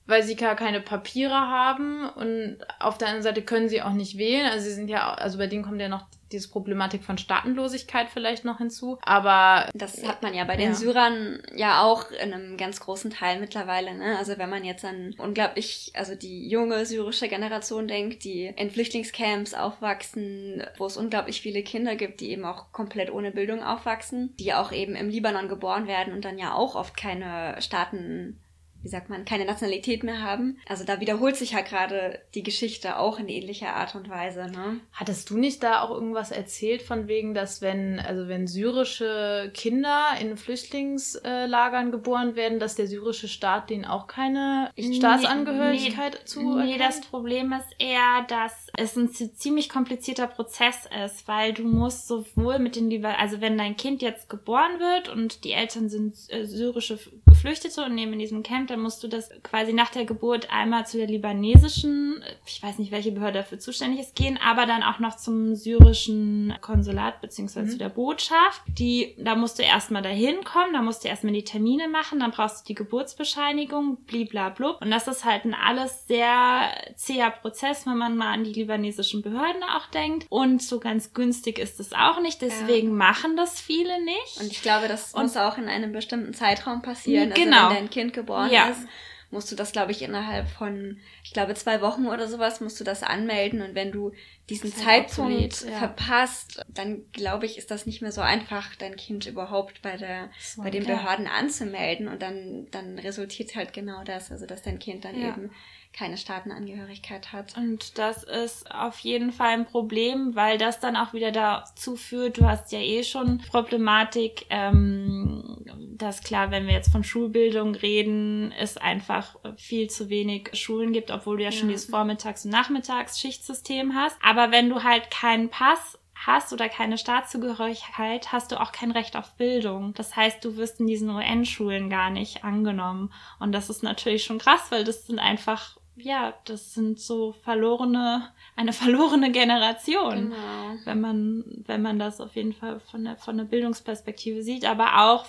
[0.05, 4.17] weil sie gar keine Papiere haben und auf der anderen Seite können sie auch nicht
[4.17, 4.45] wählen.
[4.45, 8.43] Also sie sind ja, also bei denen kommt ja noch diese Problematik von Staatenlosigkeit vielleicht
[8.43, 8.97] noch hinzu.
[9.03, 10.75] Aber das hat man ja bei den ja.
[10.75, 13.93] Syrern ja auch in einem ganz großen Teil mittlerweile.
[13.93, 14.17] Ne?
[14.17, 19.53] Also wenn man jetzt an unglaublich, also die junge syrische Generation denkt, die in Flüchtlingscamps
[19.53, 24.53] aufwachsen, wo es unglaublich viele Kinder gibt, die eben auch komplett ohne Bildung aufwachsen, die
[24.53, 28.39] auch eben im Libanon geboren werden und dann ja auch oft keine Staaten
[28.83, 30.59] wie sagt man, keine Nationalität mehr haben.
[30.67, 34.47] Also da wiederholt sich ja gerade die Geschichte auch in ähnlicher Art und Weise.
[34.47, 34.81] Ne?
[34.91, 40.09] Hattest du nicht da auch irgendwas erzählt von wegen, dass wenn, also wenn syrische Kinder
[40.19, 46.57] in Flüchtlingslagern geboren werden, dass der syrische Staat denen auch keine Staatsangehörigkeit nee, zu?
[46.57, 52.07] Nee, das Problem ist eher, dass es ein ziemlich komplizierter Prozess ist, weil du musst
[52.07, 56.45] sowohl mit den, also wenn dein Kind jetzt geboren wird und die Eltern sind äh,
[56.45, 60.51] syrische Geflüchtete und nehmen in diesem Camp dann musst du das quasi nach der Geburt
[60.51, 64.81] einmal zu der libanesischen, ich weiß nicht, welche Behörde dafür zuständig ist, gehen, aber dann
[64.81, 67.71] auch noch zum syrischen Konsulat beziehungsweise mhm.
[67.71, 68.61] zu der Botschaft.
[68.67, 72.31] Die, da musst du erstmal dahin kommen, da musst du erstmal die Termine machen, dann
[72.31, 74.81] brauchst du die Geburtsbescheinigung, bliblablub.
[74.81, 79.21] Und das ist halt ein alles sehr zäher Prozess, wenn man mal an die libanesischen
[79.21, 80.25] Behörden auch denkt.
[80.29, 82.93] Und so ganz günstig ist es auch nicht, deswegen ja.
[82.93, 84.39] machen das viele nicht.
[84.39, 87.31] Und ich glaube, das und muss auch in einem bestimmten Zeitraum passieren.
[87.31, 87.69] Also genau.
[87.69, 88.87] wenn dein Kind geboren ja ist,
[89.33, 92.83] musst du das, glaube ich, innerhalb von, ich glaube, zwei Wochen oder sowas, musst du
[92.83, 93.61] das anmelden.
[93.61, 94.11] Und wenn du
[94.49, 95.79] diesen Zeitpunkt obsolet, ja.
[95.79, 100.29] verpasst, dann glaube ich, ist das nicht mehr so einfach, dein Kind überhaupt bei der,
[100.39, 100.97] so, bei den klar.
[100.97, 102.07] Behörden anzumelden.
[102.07, 105.29] Und dann, dann resultiert halt genau das, also dass dein Kind dann ja.
[105.29, 105.51] eben
[105.93, 107.55] keine Staatenangehörigkeit hat.
[107.55, 112.37] Und das ist auf jeden Fall ein Problem, weil das dann auch wieder dazu führt,
[112.37, 115.57] du hast ja eh schon Problematik, ähm,
[115.97, 121.11] dass klar, wenn wir jetzt von Schulbildung reden, es einfach viel zu wenig Schulen gibt,
[121.11, 121.55] obwohl du ja, ja.
[121.57, 124.17] schon dieses Vormittags- und Nachmittags-Schichtsystem hast.
[124.21, 129.15] Aber wenn du halt keinen Pass hast oder keine Staatszugehörigkeit, hast du auch kein Recht
[129.15, 129.93] auf Bildung.
[129.93, 133.11] Das heißt, du wirst in diesen UN-Schulen gar nicht angenommen.
[133.39, 138.29] Und das ist natürlich schon krass, weil das sind einfach ja, das sind so verlorene,
[138.55, 140.75] eine verlorene Generation, genau.
[140.85, 145.03] wenn man, wenn man das auf jeden Fall von der, von der Bildungsperspektive sieht, aber
[145.03, 145.25] auch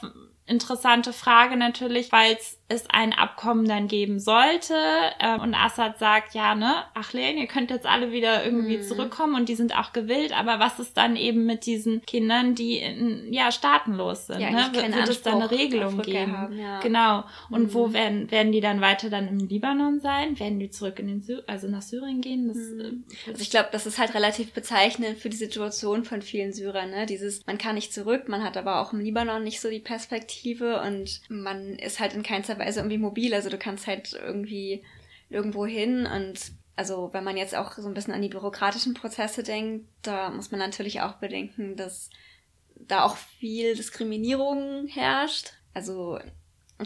[0.46, 4.74] interessante Frage natürlich, falls es ein Abkommen dann geben sollte
[5.20, 8.83] ähm, und Assad sagt, ja, ne, ach Len, ihr könnt jetzt alle wieder irgendwie mhm.
[8.83, 12.79] zurückkommen und die sind auch gewillt, aber was ist dann eben mit diesen Kindern, die
[12.79, 14.40] in, ja staatenlos sind?
[14.40, 14.70] Ja, ne?
[14.72, 16.37] Wird, wird es da eine Regelung geben?
[16.37, 16.81] Haben, ja.
[16.81, 17.24] Genau.
[17.50, 17.74] Und mhm.
[17.74, 20.38] wo werden, werden die dann weiter dann im Libanon sein?
[20.40, 22.48] Werden die zurück in den Sy also nach Syrien gehen?
[22.48, 23.05] Das, mhm.
[23.27, 26.90] Äh, also ich glaube, das ist halt relativ bezeichnend für die Situation von vielen Syrern,
[26.90, 27.05] ne?
[27.05, 30.81] Dieses, man kann nicht zurück, man hat aber auch im Libanon nicht so die Perspektive
[30.81, 32.22] und man ist halt in
[32.58, 33.34] Weise irgendwie mobil.
[33.34, 34.84] Also du kannst halt irgendwie
[35.30, 39.42] irgendwo hin und also wenn man jetzt auch so ein bisschen an die bürokratischen Prozesse
[39.42, 42.10] denkt, da muss man natürlich auch bedenken, dass
[42.74, 45.52] da auch viel Diskriminierung herrscht.
[45.72, 46.18] Also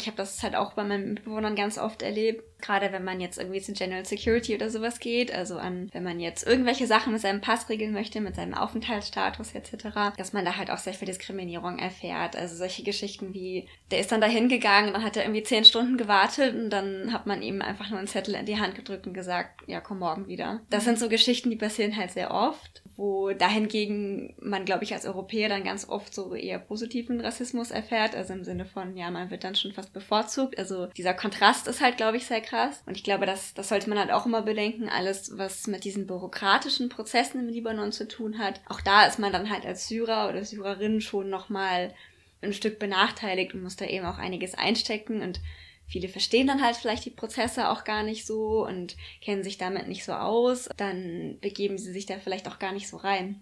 [0.00, 3.38] ich habe das halt auch bei meinen Mitbewohnern ganz oft erlebt, gerade wenn man jetzt
[3.38, 7.22] irgendwie zu General Security oder sowas geht, also an, wenn man jetzt irgendwelche Sachen mit
[7.22, 11.06] seinem Pass regeln möchte, mit seinem Aufenthaltsstatus etc., dass man da halt auch sehr viel
[11.06, 12.37] Diskriminierung erfährt.
[12.37, 15.96] Also solche Geschichten wie, der ist dann da hingegangen, dann hat er irgendwie zehn Stunden
[15.96, 19.14] gewartet und dann hat man ihm einfach nur einen Zettel in die Hand gedrückt und
[19.14, 20.61] gesagt, ja, komm morgen wieder.
[20.70, 25.06] Das sind so Geschichten, die passieren halt sehr oft, wo dahingegen man, glaube ich, als
[25.06, 29.30] Europäer dann ganz oft so eher positiven Rassismus erfährt, also im Sinne von, ja, man
[29.30, 30.58] wird dann schon fast bevorzugt.
[30.58, 32.82] Also dieser Kontrast ist halt, glaube ich, sehr krass.
[32.87, 34.88] Und ich glaube, das, das sollte man halt auch immer bedenken.
[34.88, 38.61] Alles, was mit diesen bürokratischen Prozessen im Libanon zu tun hat.
[38.68, 41.94] Auch da ist man dann halt als Syrer oder Syrerin schon nochmal
[42.42, 45.40] ein Stück benachteiligt und muss da eben auch einiges einstecken und
[45.88, 49.88] Viele verstehen dann halt vielleicht die Prozesse auch gar nicht so und kennen sich damit
[49.88, 50.68] nicht so aus.
[50.77, 53.40] Dann begeben sie sich da vielleicht auch gar nicht so rein.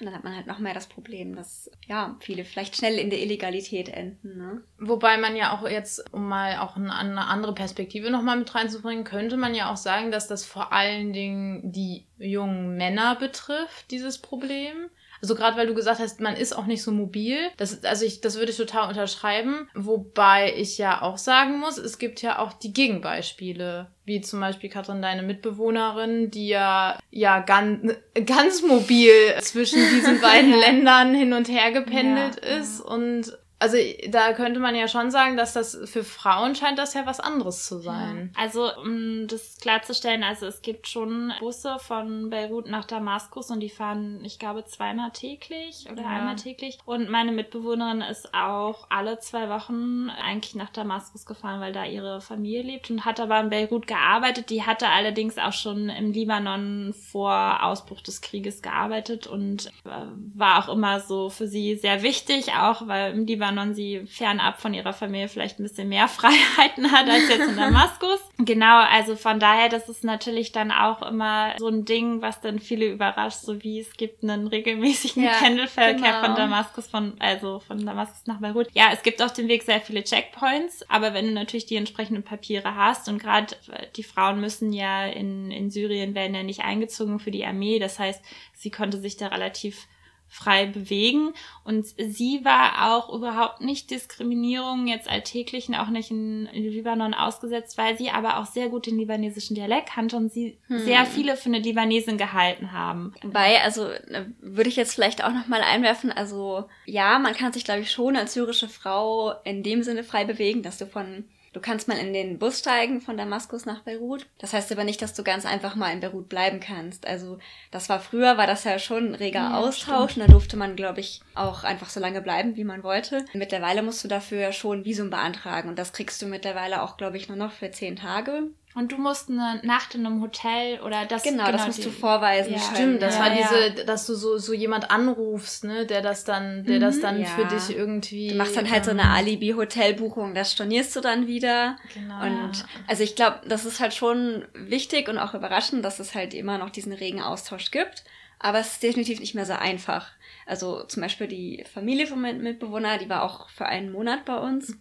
[0.00, 3.10] Und dann hat man halt noch mehr das Problem, dass ja viele vielleicht schnell in
[3.10, 4.38] der Illegalität enden.
[4.38, 4.62] Ne?
[4.78, 9.36] Wobei man ja auch jetzt, um mal auch eine, andere Perspektive nochmal mit reinzubringen, könnte
[9.36, 14.88] man ja auch sagen, dass das vor allen Dingen die jungen Männer betrifft, dieses Problem.
[15.22, 17.36] Also gerade weil du gesagt hast, man ist auch nicht so mobil.
[17.56, 19.68] Das, also ich, das würde ich total unterschreiben.
[19.72, 23.86] Wobei ich ja auch sagen muss, es gibt ja auch die Gegenbeispiele.
[24.04, 27.94] Wie zum Beispiel Katrin, deine Mitbewohnerin, die ja, ja ganz,
[28.26, 32.92] ganz mobil zwischen diesen beiden Ländern hin und her gependelt ja, ist ja.
[32.92, 33.76] und also
[34.08, 37.64] da könnte man ja schon sagen, dass das für Frauen scheint das ja was anderes
[37.64, 38.32] zu sein.
[38.34, 38.42] Ja.
[38.42, 43.70] Also um das klarzustellen, also es gibt schon Busse von Beirut nach Damaskus und die
[43.70, 46.08] fahren, ich glaube, zweimal täglich oder ja.
[46.08, 46.80] einmal täglich.
[46.86, 52.20] Und meine Mitbewohnerin ist auch alle zwei Wochen eigentlich nach Damaskus gefahren, weil da ihre
[52.20, 54.50] Familie lebt und hat aber in Beirut gearbeitet.
[54.50, 59.90] Die hatte allerdings auch schon im Libanon vor Ausbruch des Krieges gearbeitet und äh,
[60.34, 64.60] war auch immer so für sie sehr wichtig, auch weil im Libanon Libanon sie fernab
[64.60, 68.20] von ihrer Familie vielleicht ein bisschen mehr Freiheiten hat als jetzt in Damaskus.
[68.38, 72.58] genau, also von daher, das ist natürlich dann auch immer so ein Ding, was dann
[72.58, 76.24] viele überrascht, so wie es gibt einen regelmäßigen ja, Pendelverkehr genau.
[76.24, 78.68] von Damaskus, von, also von Damaskus nach Beirut.
[78.72, 82.22] Ja, es gibt auf dem Weg sehr viele Checkpoints, aber wenn du natürlich die entsprechenden
[82.22, 83.56] Papiere hast und gerade
[83.96, 87.98] die Frauen müssen ja in, in Syrien werden ja nicht eingezogen für die Armee, das
[87.98, 88.22] heißt,
[88.54, 89.86] sie konnte sich da relativ
[90.32, 91.34] frei bewegen.
[91.62, 97.98] Und sie war auch überhaupt nicht Diskriminierung jetzt alltäglichen, auch nicht in, Libanon ausgesetzt, weil
[97.98, 100.78] sie aber auch sehr gut den libanesischen Dialekt kannte und sie hm.
[100.78, 103.12] sehr viele für eine Libanesin gehalten haben.
[103.20, 107.64] Wobei, also äh, würde ich jetzt vielleicht auch nochmal einwerfen, also ja, man kann sich,
[107.64, 111.60] glaube ich, schon als syrische Frau in dem Sinne frei bewegen, dass du von Du
[111.60, 114.26] kannst mal in den Bus steigen von Damaskus nach Beirut.
[114.38, 117.06] Das heißt aber nicht, dass du ganz einfach mal in Beirut bleiben kannst.
[117.06, 117.38] Also
[117.70, 120.16] das war früher, war das ja schon ein reger ja, Austausch.
[120.16, 123.26] Und da durfte man, glaube ich, auch einfach so lange bleiben, wie man wollte.
[123.34, 125.68] Mittlerweile musst du dafür ja schon Visum beantragen.
[125.68, 128.44] Und das kriegst du mittlerweile auch, glaube ich, nur noch für zehn Tage.
[128.74, 131.84] Und du musst eine Nacht in einem Hotel oder das Genau, genau das musst die,
[131.84, 132.54] du vorweisen.
[132.54, 132.58] Ja.
[132.58, 136.64] Stimmt, das ja, war diese, dass du so, so jemand anrufst, ne, der das dann,
[136.64, 137.26] der mhm, das dann ja.
[137.26, 138.28] für dich irgendwie.
[138.28, 141.76] Du machst dann halt ähm, so eine Alibi-Hotelbuchung, das stornierst du dann wieder.
[141.92, 142.24] Genau.
[142.24, 146.32] Und also ich glaube, das ist halt schon wichtig und auch überraschend, dass es halt
[146.32, 148.04] immer noch diesen regen Austausch gibt.
[148.38, 150.10] Aber es ist definitiv nicht mehr so einfach.
[150.46, 154.76] Also zum Beispiel die Familie vom Mitbewohner, die war auch für einen Monat bei uns.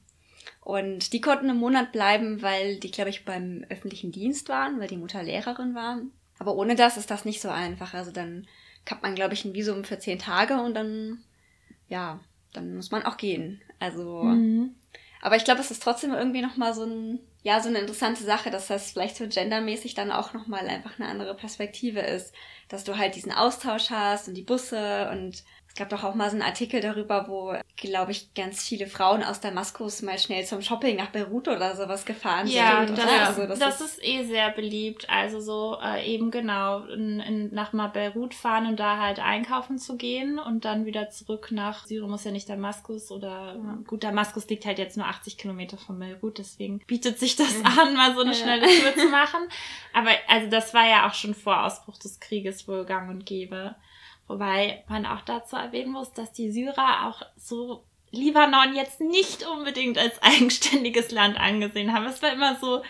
[0.62, 4.88] Und die konnten einen Monat bleiben, weil die, glaube ich, beim öffentlichen Dienst waren, weil
[4.88, 6.00] die Mutter Lehrerin war.
[6.38, 7.93] Aber ohne das ist das nicht so einfach.
[7.95, 8.47] Also dann
[8.89, 11.24] hat man, glaube ich, ein Visum für zehn Tage und dann,
[11.88, 12.19] ja,
[12.54, 13.62] dann muss man auch gehen.
[13.80, 14.76] Also, mhm.
[15.21, 18.52] aber ich glaube, es ist trotzdem irgendwie nochmal so ein, ja, so eine interessante Sache,
[18.52, 22.34] dass das vielleicht so gendermäßig dann auch nochmal einfach eine andere Perspektive ist.
[22.69, 26.30] Dass du halt diesen Austausch hast und die Busse und es gab doch auch mal
[26.30, 30.62] so einen Artikel darüber, wo, glaube ich, ganz viele Frauen aus Damaskus mal schnell zum
[30.62, 32.98] Shopping nach Beirut oder sowas gefahren ja, sind.
[32.98, 35.10] Das, ja, also das, das ist, ist, eh sehr beliebt.
[35.10, 39.78] Also so äh, eben genau in, in, nach mal Beirut fahren und da halt einkaufen
[39.78, 43.78] zu gehen und dann wieder zurück nach Syrien muss ja nicht Damaskus oder ja.
[43.88, 47.96] gut, Damaskus liegt halt jetzt nur 80 Kilometer von Beirut, deswegen bietet sich das an,
[47.96, 49.40] mal so eine schnelle Tour zu machen.
[49.94, 53.76] Aber also das war ja auch schon vor Ausbruch des Krieges wohl gang und gäbe.
[54.32, 59.98] Wobei man auch dazu erwähnen muss, dass die Syrer auch so Libanon jetzt nicht unbedingt
[59.98, 62.06] als eigenständiges Land angesehen haben.
[62.06, 62.82] Es war immer so,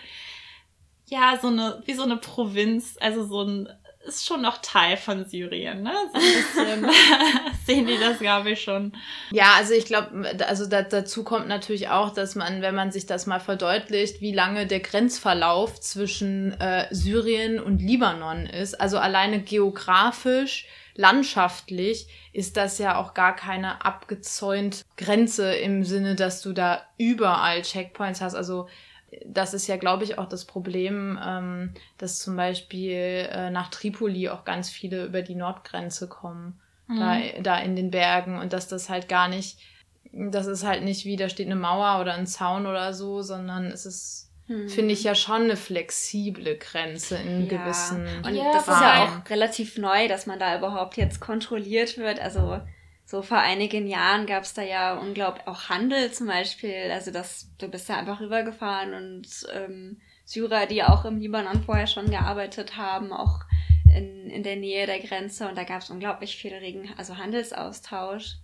[1.06, 3.68] ja, so eine, wie so eine Provinz, also so ein,
[4.06, 5.92] ist schon noch Teil von Syrien, ne?
[6.12, 6.90] So ein bisschen
[7.66, 8.92] sehen die das, glaube ich, schon.
[9.32, 13.06] Ja, also ich glaube, also da, dazu kommt natürlich auch, dass man, wenn man sich
[13.06, 19.40] das mal verdeutlicht, wie lange der Grenzverlauf zwischen äh, Syrien und Libanon ist, also alleine
[19.40, 26.82] geografisch landschaftlich ist das ja auch gar keine abgezäunt Grenze im Sinne, dass du da
[26.98, 28.34] überall Checkpoints hast.
[28.34, 28.68] Also
[29.26, 34.28] das ist ja, glaube ich, auch das Problem, ähm, dass zum Beispiel äh, nach Tripoli
[34.28, 36.98] auch ganz viele über die Nordgrenze kommen, mhm.
[36.98, 39.58] da, da in den Bergen und dass das halt gar nicht,
[40.12, 43.66] das ist halt nicht wie, da steht eine Mauer oder ein Zaun oder so, sondern
[43.66, 44.68] es ist hm.
[44.68, 47.58] finde ich ja schon eine flexible Grenze in ja.
[47.58, 48.06] gewissen.
[48.24, 52.20] Und ja, das ist ja auch relativ neu, dass man da überhaupt jetzt kontrolliert wird.
[52.20, 52.60] Also
[53.04, 56.90] so vor einigen Jahren gab es da ja unglaublich auch Handel zum Beispiel.
[56.92, 61.86] Also dass du bist da einfach rübergefahren und ähm, Syrer, die auch im Libanon vorher
[61.86, 63.40] schon gearbeitet haben, auch
[63.94, 68.36] in, in der Nähe der Grenze und da gab es unglaublich viel Regen, also Handelsaustausch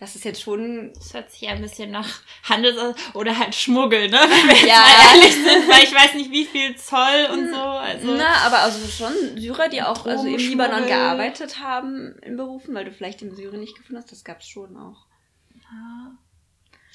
[0.00, 0.92] das ist jetzt schon.
[0.94, 4.16] Das hört sich ja ein bisschen nach Handels- oder halt Schmuggel, ne?
[4.18, 5.14] Wenn wir ja, ja.
[5.14, 7.60] ehrlich sind, weil ich weiß nicht, wie viel Zoll und so.
[7.60, 12.74] Also Na, aber also schon Syrer, die auch also im Libanon gearbeitet haben in Berufen,
[12.74, 15.06] weil du vielleicht im Syrien nicht gefunden hast, das gab es schon auch.
[15.54, 16.12] Ja.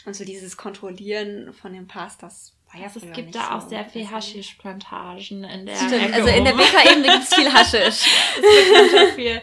[0.05, 2.53] Und so dieses Kontrollieren von dem Pass, das
[2.83, 3.69] Also es gibt da auch so.
[3.69, 6.53] sehr viel Haschischplantagen in der Stimmt, also in der.
[6.53, 8.09] Bäckerebene gibt es viel Haschisch.
[8.93, 9.41] dafür.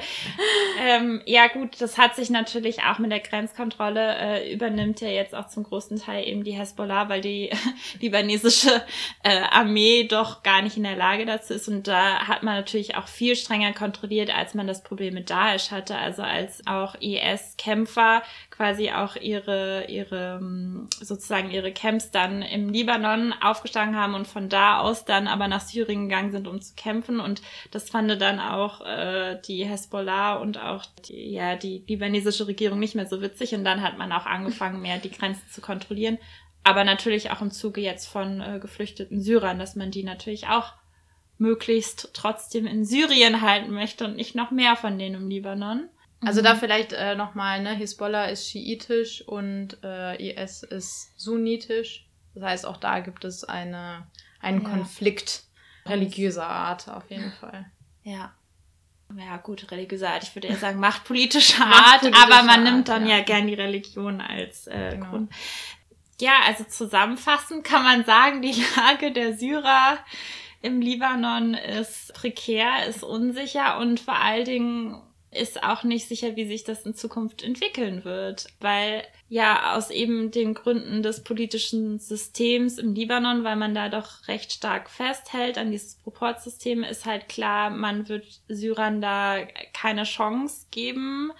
[0.81, 5.35] ähm, ja gut, das hat sich natürlich auch mit der Grenzkontrolle äh, übernimmt ja jetzt
[5.35, 7.51] auch zum großen Teil eben die Hezbollah, weil die
[8.01, 8.83] libanesische
[9.23, 12.97] äh, Armee doch gar nicht in der Lage dazu ist und da hat man natürlich
[12.97, 18.23] auch viel strenger kontrolliert, als man das Problem mit Daesh hatte, also als auch IS-Kämpfer
[18.51, 24.49] quasi auch ihre ihre ähm, sozusagen ihre Camps dann im Libanon aufgeschlagen haben und von
[24.49, 28.41] da aus dann aber nach Syrien gegangen sind, um zu kämpfen und das fand dann
[28.41, 33.55] auch äh, die Hezbollah und auch die, ja, die libanesische Regierung nicht mehr so witzig.
[33.55, 36.19] Und dann hat man auch angefangen, mehr die Grenzen zu kontrollieren.
[36.65, 40.73] Aber natürlich auch im Zuge jetzt von äh, geflüchteten Syrern, dass man die natürlich auch
[41.39, 45.89] möglichst trotzdem in Syrien halten möchte und nicht noch mehr von denen im Libanon.
[46.21, 52.09] Also da vielleicht äh, nochmal, ne, Hisbollah ist schiitisch und äh, IS ist sunnitisch.
[52.35, 54.07] Das heißt, auch da gibt es eine,
[54.41, 54.69] einen Ja.
[54.69, 55.45] Konflikt
[55.87, 57.67] religiöser Art auf jeden Fall.
[58.03, 58.33] Ja.
[59.17, 60.23] Ja, gut, religiöse Art.
[60.23, 63.25] Ich würde eher sagen, machtpolitische Art, aber man Art, nimmt dann ja, ja.
[63.25, 65.11] gern die Religion als äh, Genau.
[65.11, 65.33] Grund.
[66.21, 69.99] Ja, also zusammenfassend kann man sagen, die Lage der Syrer
[70.63, 75.03] im Libanon ist prekär, ist unsicher und vor allen Dingen
[75.33, 80.31] ist auch nicht sicher, wie sich das in Zukunft entwickeln wird, weil ja aus eben
[80.31, 85.71] den Gründen des politischen Systems im Libanon, weil man da doch recht stark festhält an
[85.71, 89.39] dieses Proportsystem, ist halt klar, man wird Syrern da
[89.73, 91.33] keine Chance geben,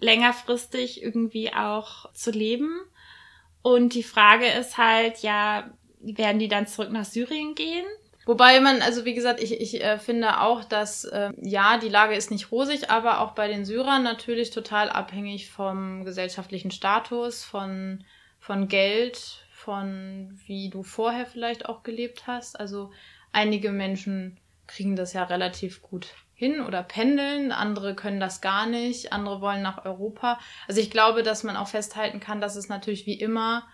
[0.00, 2.80] längerfristig irgendwie auch zu leben.
[3.62, 5.70] Und die Frage ist halt, ja,
[6.00, 7.84] werden die dann zurück nach Syrien gehen?
[8.26, 12.14] Wobei man, also wie gesagt, ich, ich äh, finde auch, dass äh, ja, die Lage
[12.14, 18.04] ist nicht rosig, aber auch bei den Syrern natürlich total abhängig vom gesellschaftlichen Status, von,
[18.38, 22.60] von Geld, von wie du vorher vielleicht auch gelebt hast.
[22.60, 22.92] Also
[23.32, 29.12] einige Menschen kriegen das ja relativ gut hin oder pendeln, andere können das gar nicht,
[29.12, 30.38] andere wollen nach Europa.
[30.68, 33.66] Also ich glaube, dass man auch festhalten kann, dass es natürlich wie immer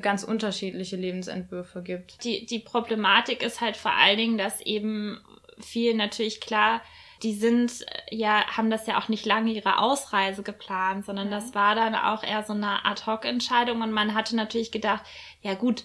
[0.00, 2.22] ganz unterschiedliche Lebensentwürfe gibt.
[2.24, 5.20] Die, die Problematik ist halt vor allen Dingen, dass eben
[5.60, 6.82] viel natürlich klar,
[7.22, 11.32] die sind äh, ja, haben das ja auch nicht lange ihre Ausreise geplant, sondern Mhm.
[11.32, 15.04] das war dann auch eher so eine Ad-Hoc-Entscheidung und man hatte natürlich gedacht,
[15.40, 15.84] ja gut,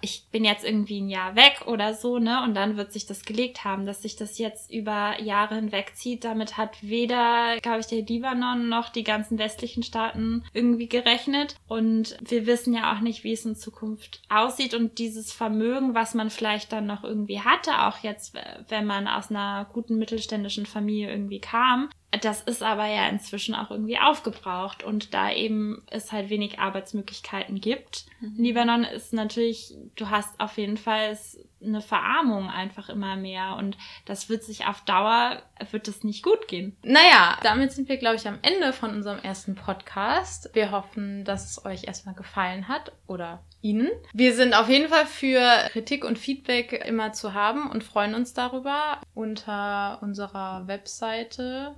[0.00, 2.42] ich bin jetzt irgendwie ein Jahr weg oder so, ne?
[2.42, 6.24] Und dann wird sich das gelegt haben, dass sich das jetzt über Jahre hinweg zieht.
[6.24, 11.56] Damit hat weder, glaube ich, der Libanon noch die ganzen westlichen Staaten irgendwie gerechnet.
[11.66, 14.74] Und wir wissen ja auch nicht, wie es in Zukunft aussieht.
[14.74, 18.36] Und dieses Vermögen, was man vielleicht dann noch irgendwie hatte, auch jetzt,
[18.68, 21.90] wenn man aus einer guten mittelständischen Familie irgendwie kam,
[22.24, 27.60] das ist aber ja inzwischen auch irgendwie aufgebraucht und da eben es halt wenig Arbeitsmöglichkeiten
[27.60, 28.06] gibt.
[28.20, 28.34] Mhm.
[28.36, 31.18] Libanon ist natürlich, du hast auf jeden Fall
[31.62, 36.48] eine Verarmung einfach immer mehr und das wird sich auf Dauer, wird es nicht gut
[36.48, 36.76] gehen.
[36.82, 40.50] Naja, damit sind wir, glaube ich, am Ende von unserem ersten Podcast.
[40.52, 43.90] Wir hoffen, dass es euch erstmal gefallen hat oder Ihnen.
[44.12, 48.34] Wir sind auf jeden Fall für Kritik und Feedback immer zu haben und freuen uns
[48.34, 51.74] darüber unter unserer Webseite.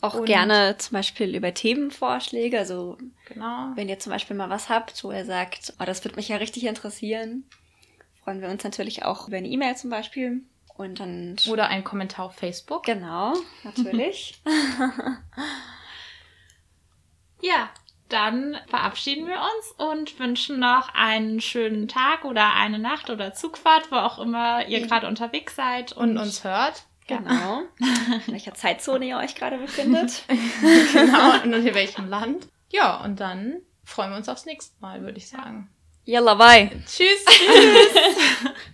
[0.00, 2.58] Auch Und- gerne zum Beispiel über Themenvorschläge.
[2.58, 3.72] Also Genau.
[3.74, 6.36] wenn ihr zum Beispiel mal was habt, wo ihr sagt, oh, das würde mich ja
[6.36, 7.44] richtig interessieren,
[8.22, 10.42] freuen wir uns natürlich auch über eine E-Mail zum Beispiel.
[10.76, 12.84] Und dann Oder ein Kommentar auf Facebook.
[12.84, 13.34] genau,
[13.64, 14.40] natürlich.
[17.40, 17.70] Ja,
[18.08, 23.90] dann verabschieden wir uns und wünschen noch einen schönen Tag oder eine Nacht oder Zugfahrt,
[23.92, 26.84] wo auch immer ihr gerade unterwegs seid Und uns hört.
[27.08, 27.62] Genau.
[28.26, 30.22] In welcher Zeitzone ihr euch gerade befindet.
[30.92, 31.42] genau.
[31.42, 32.46] Und in welchem Land.
[32.70, 35.68] Ja, und dann freuen wir uns aufs nächste Mal, würde ich sagen.
[36.04, 36.70] Yalla, bye.
[36.86, 37.24] Tschüss.
[37.26, 38.50] Tschüss.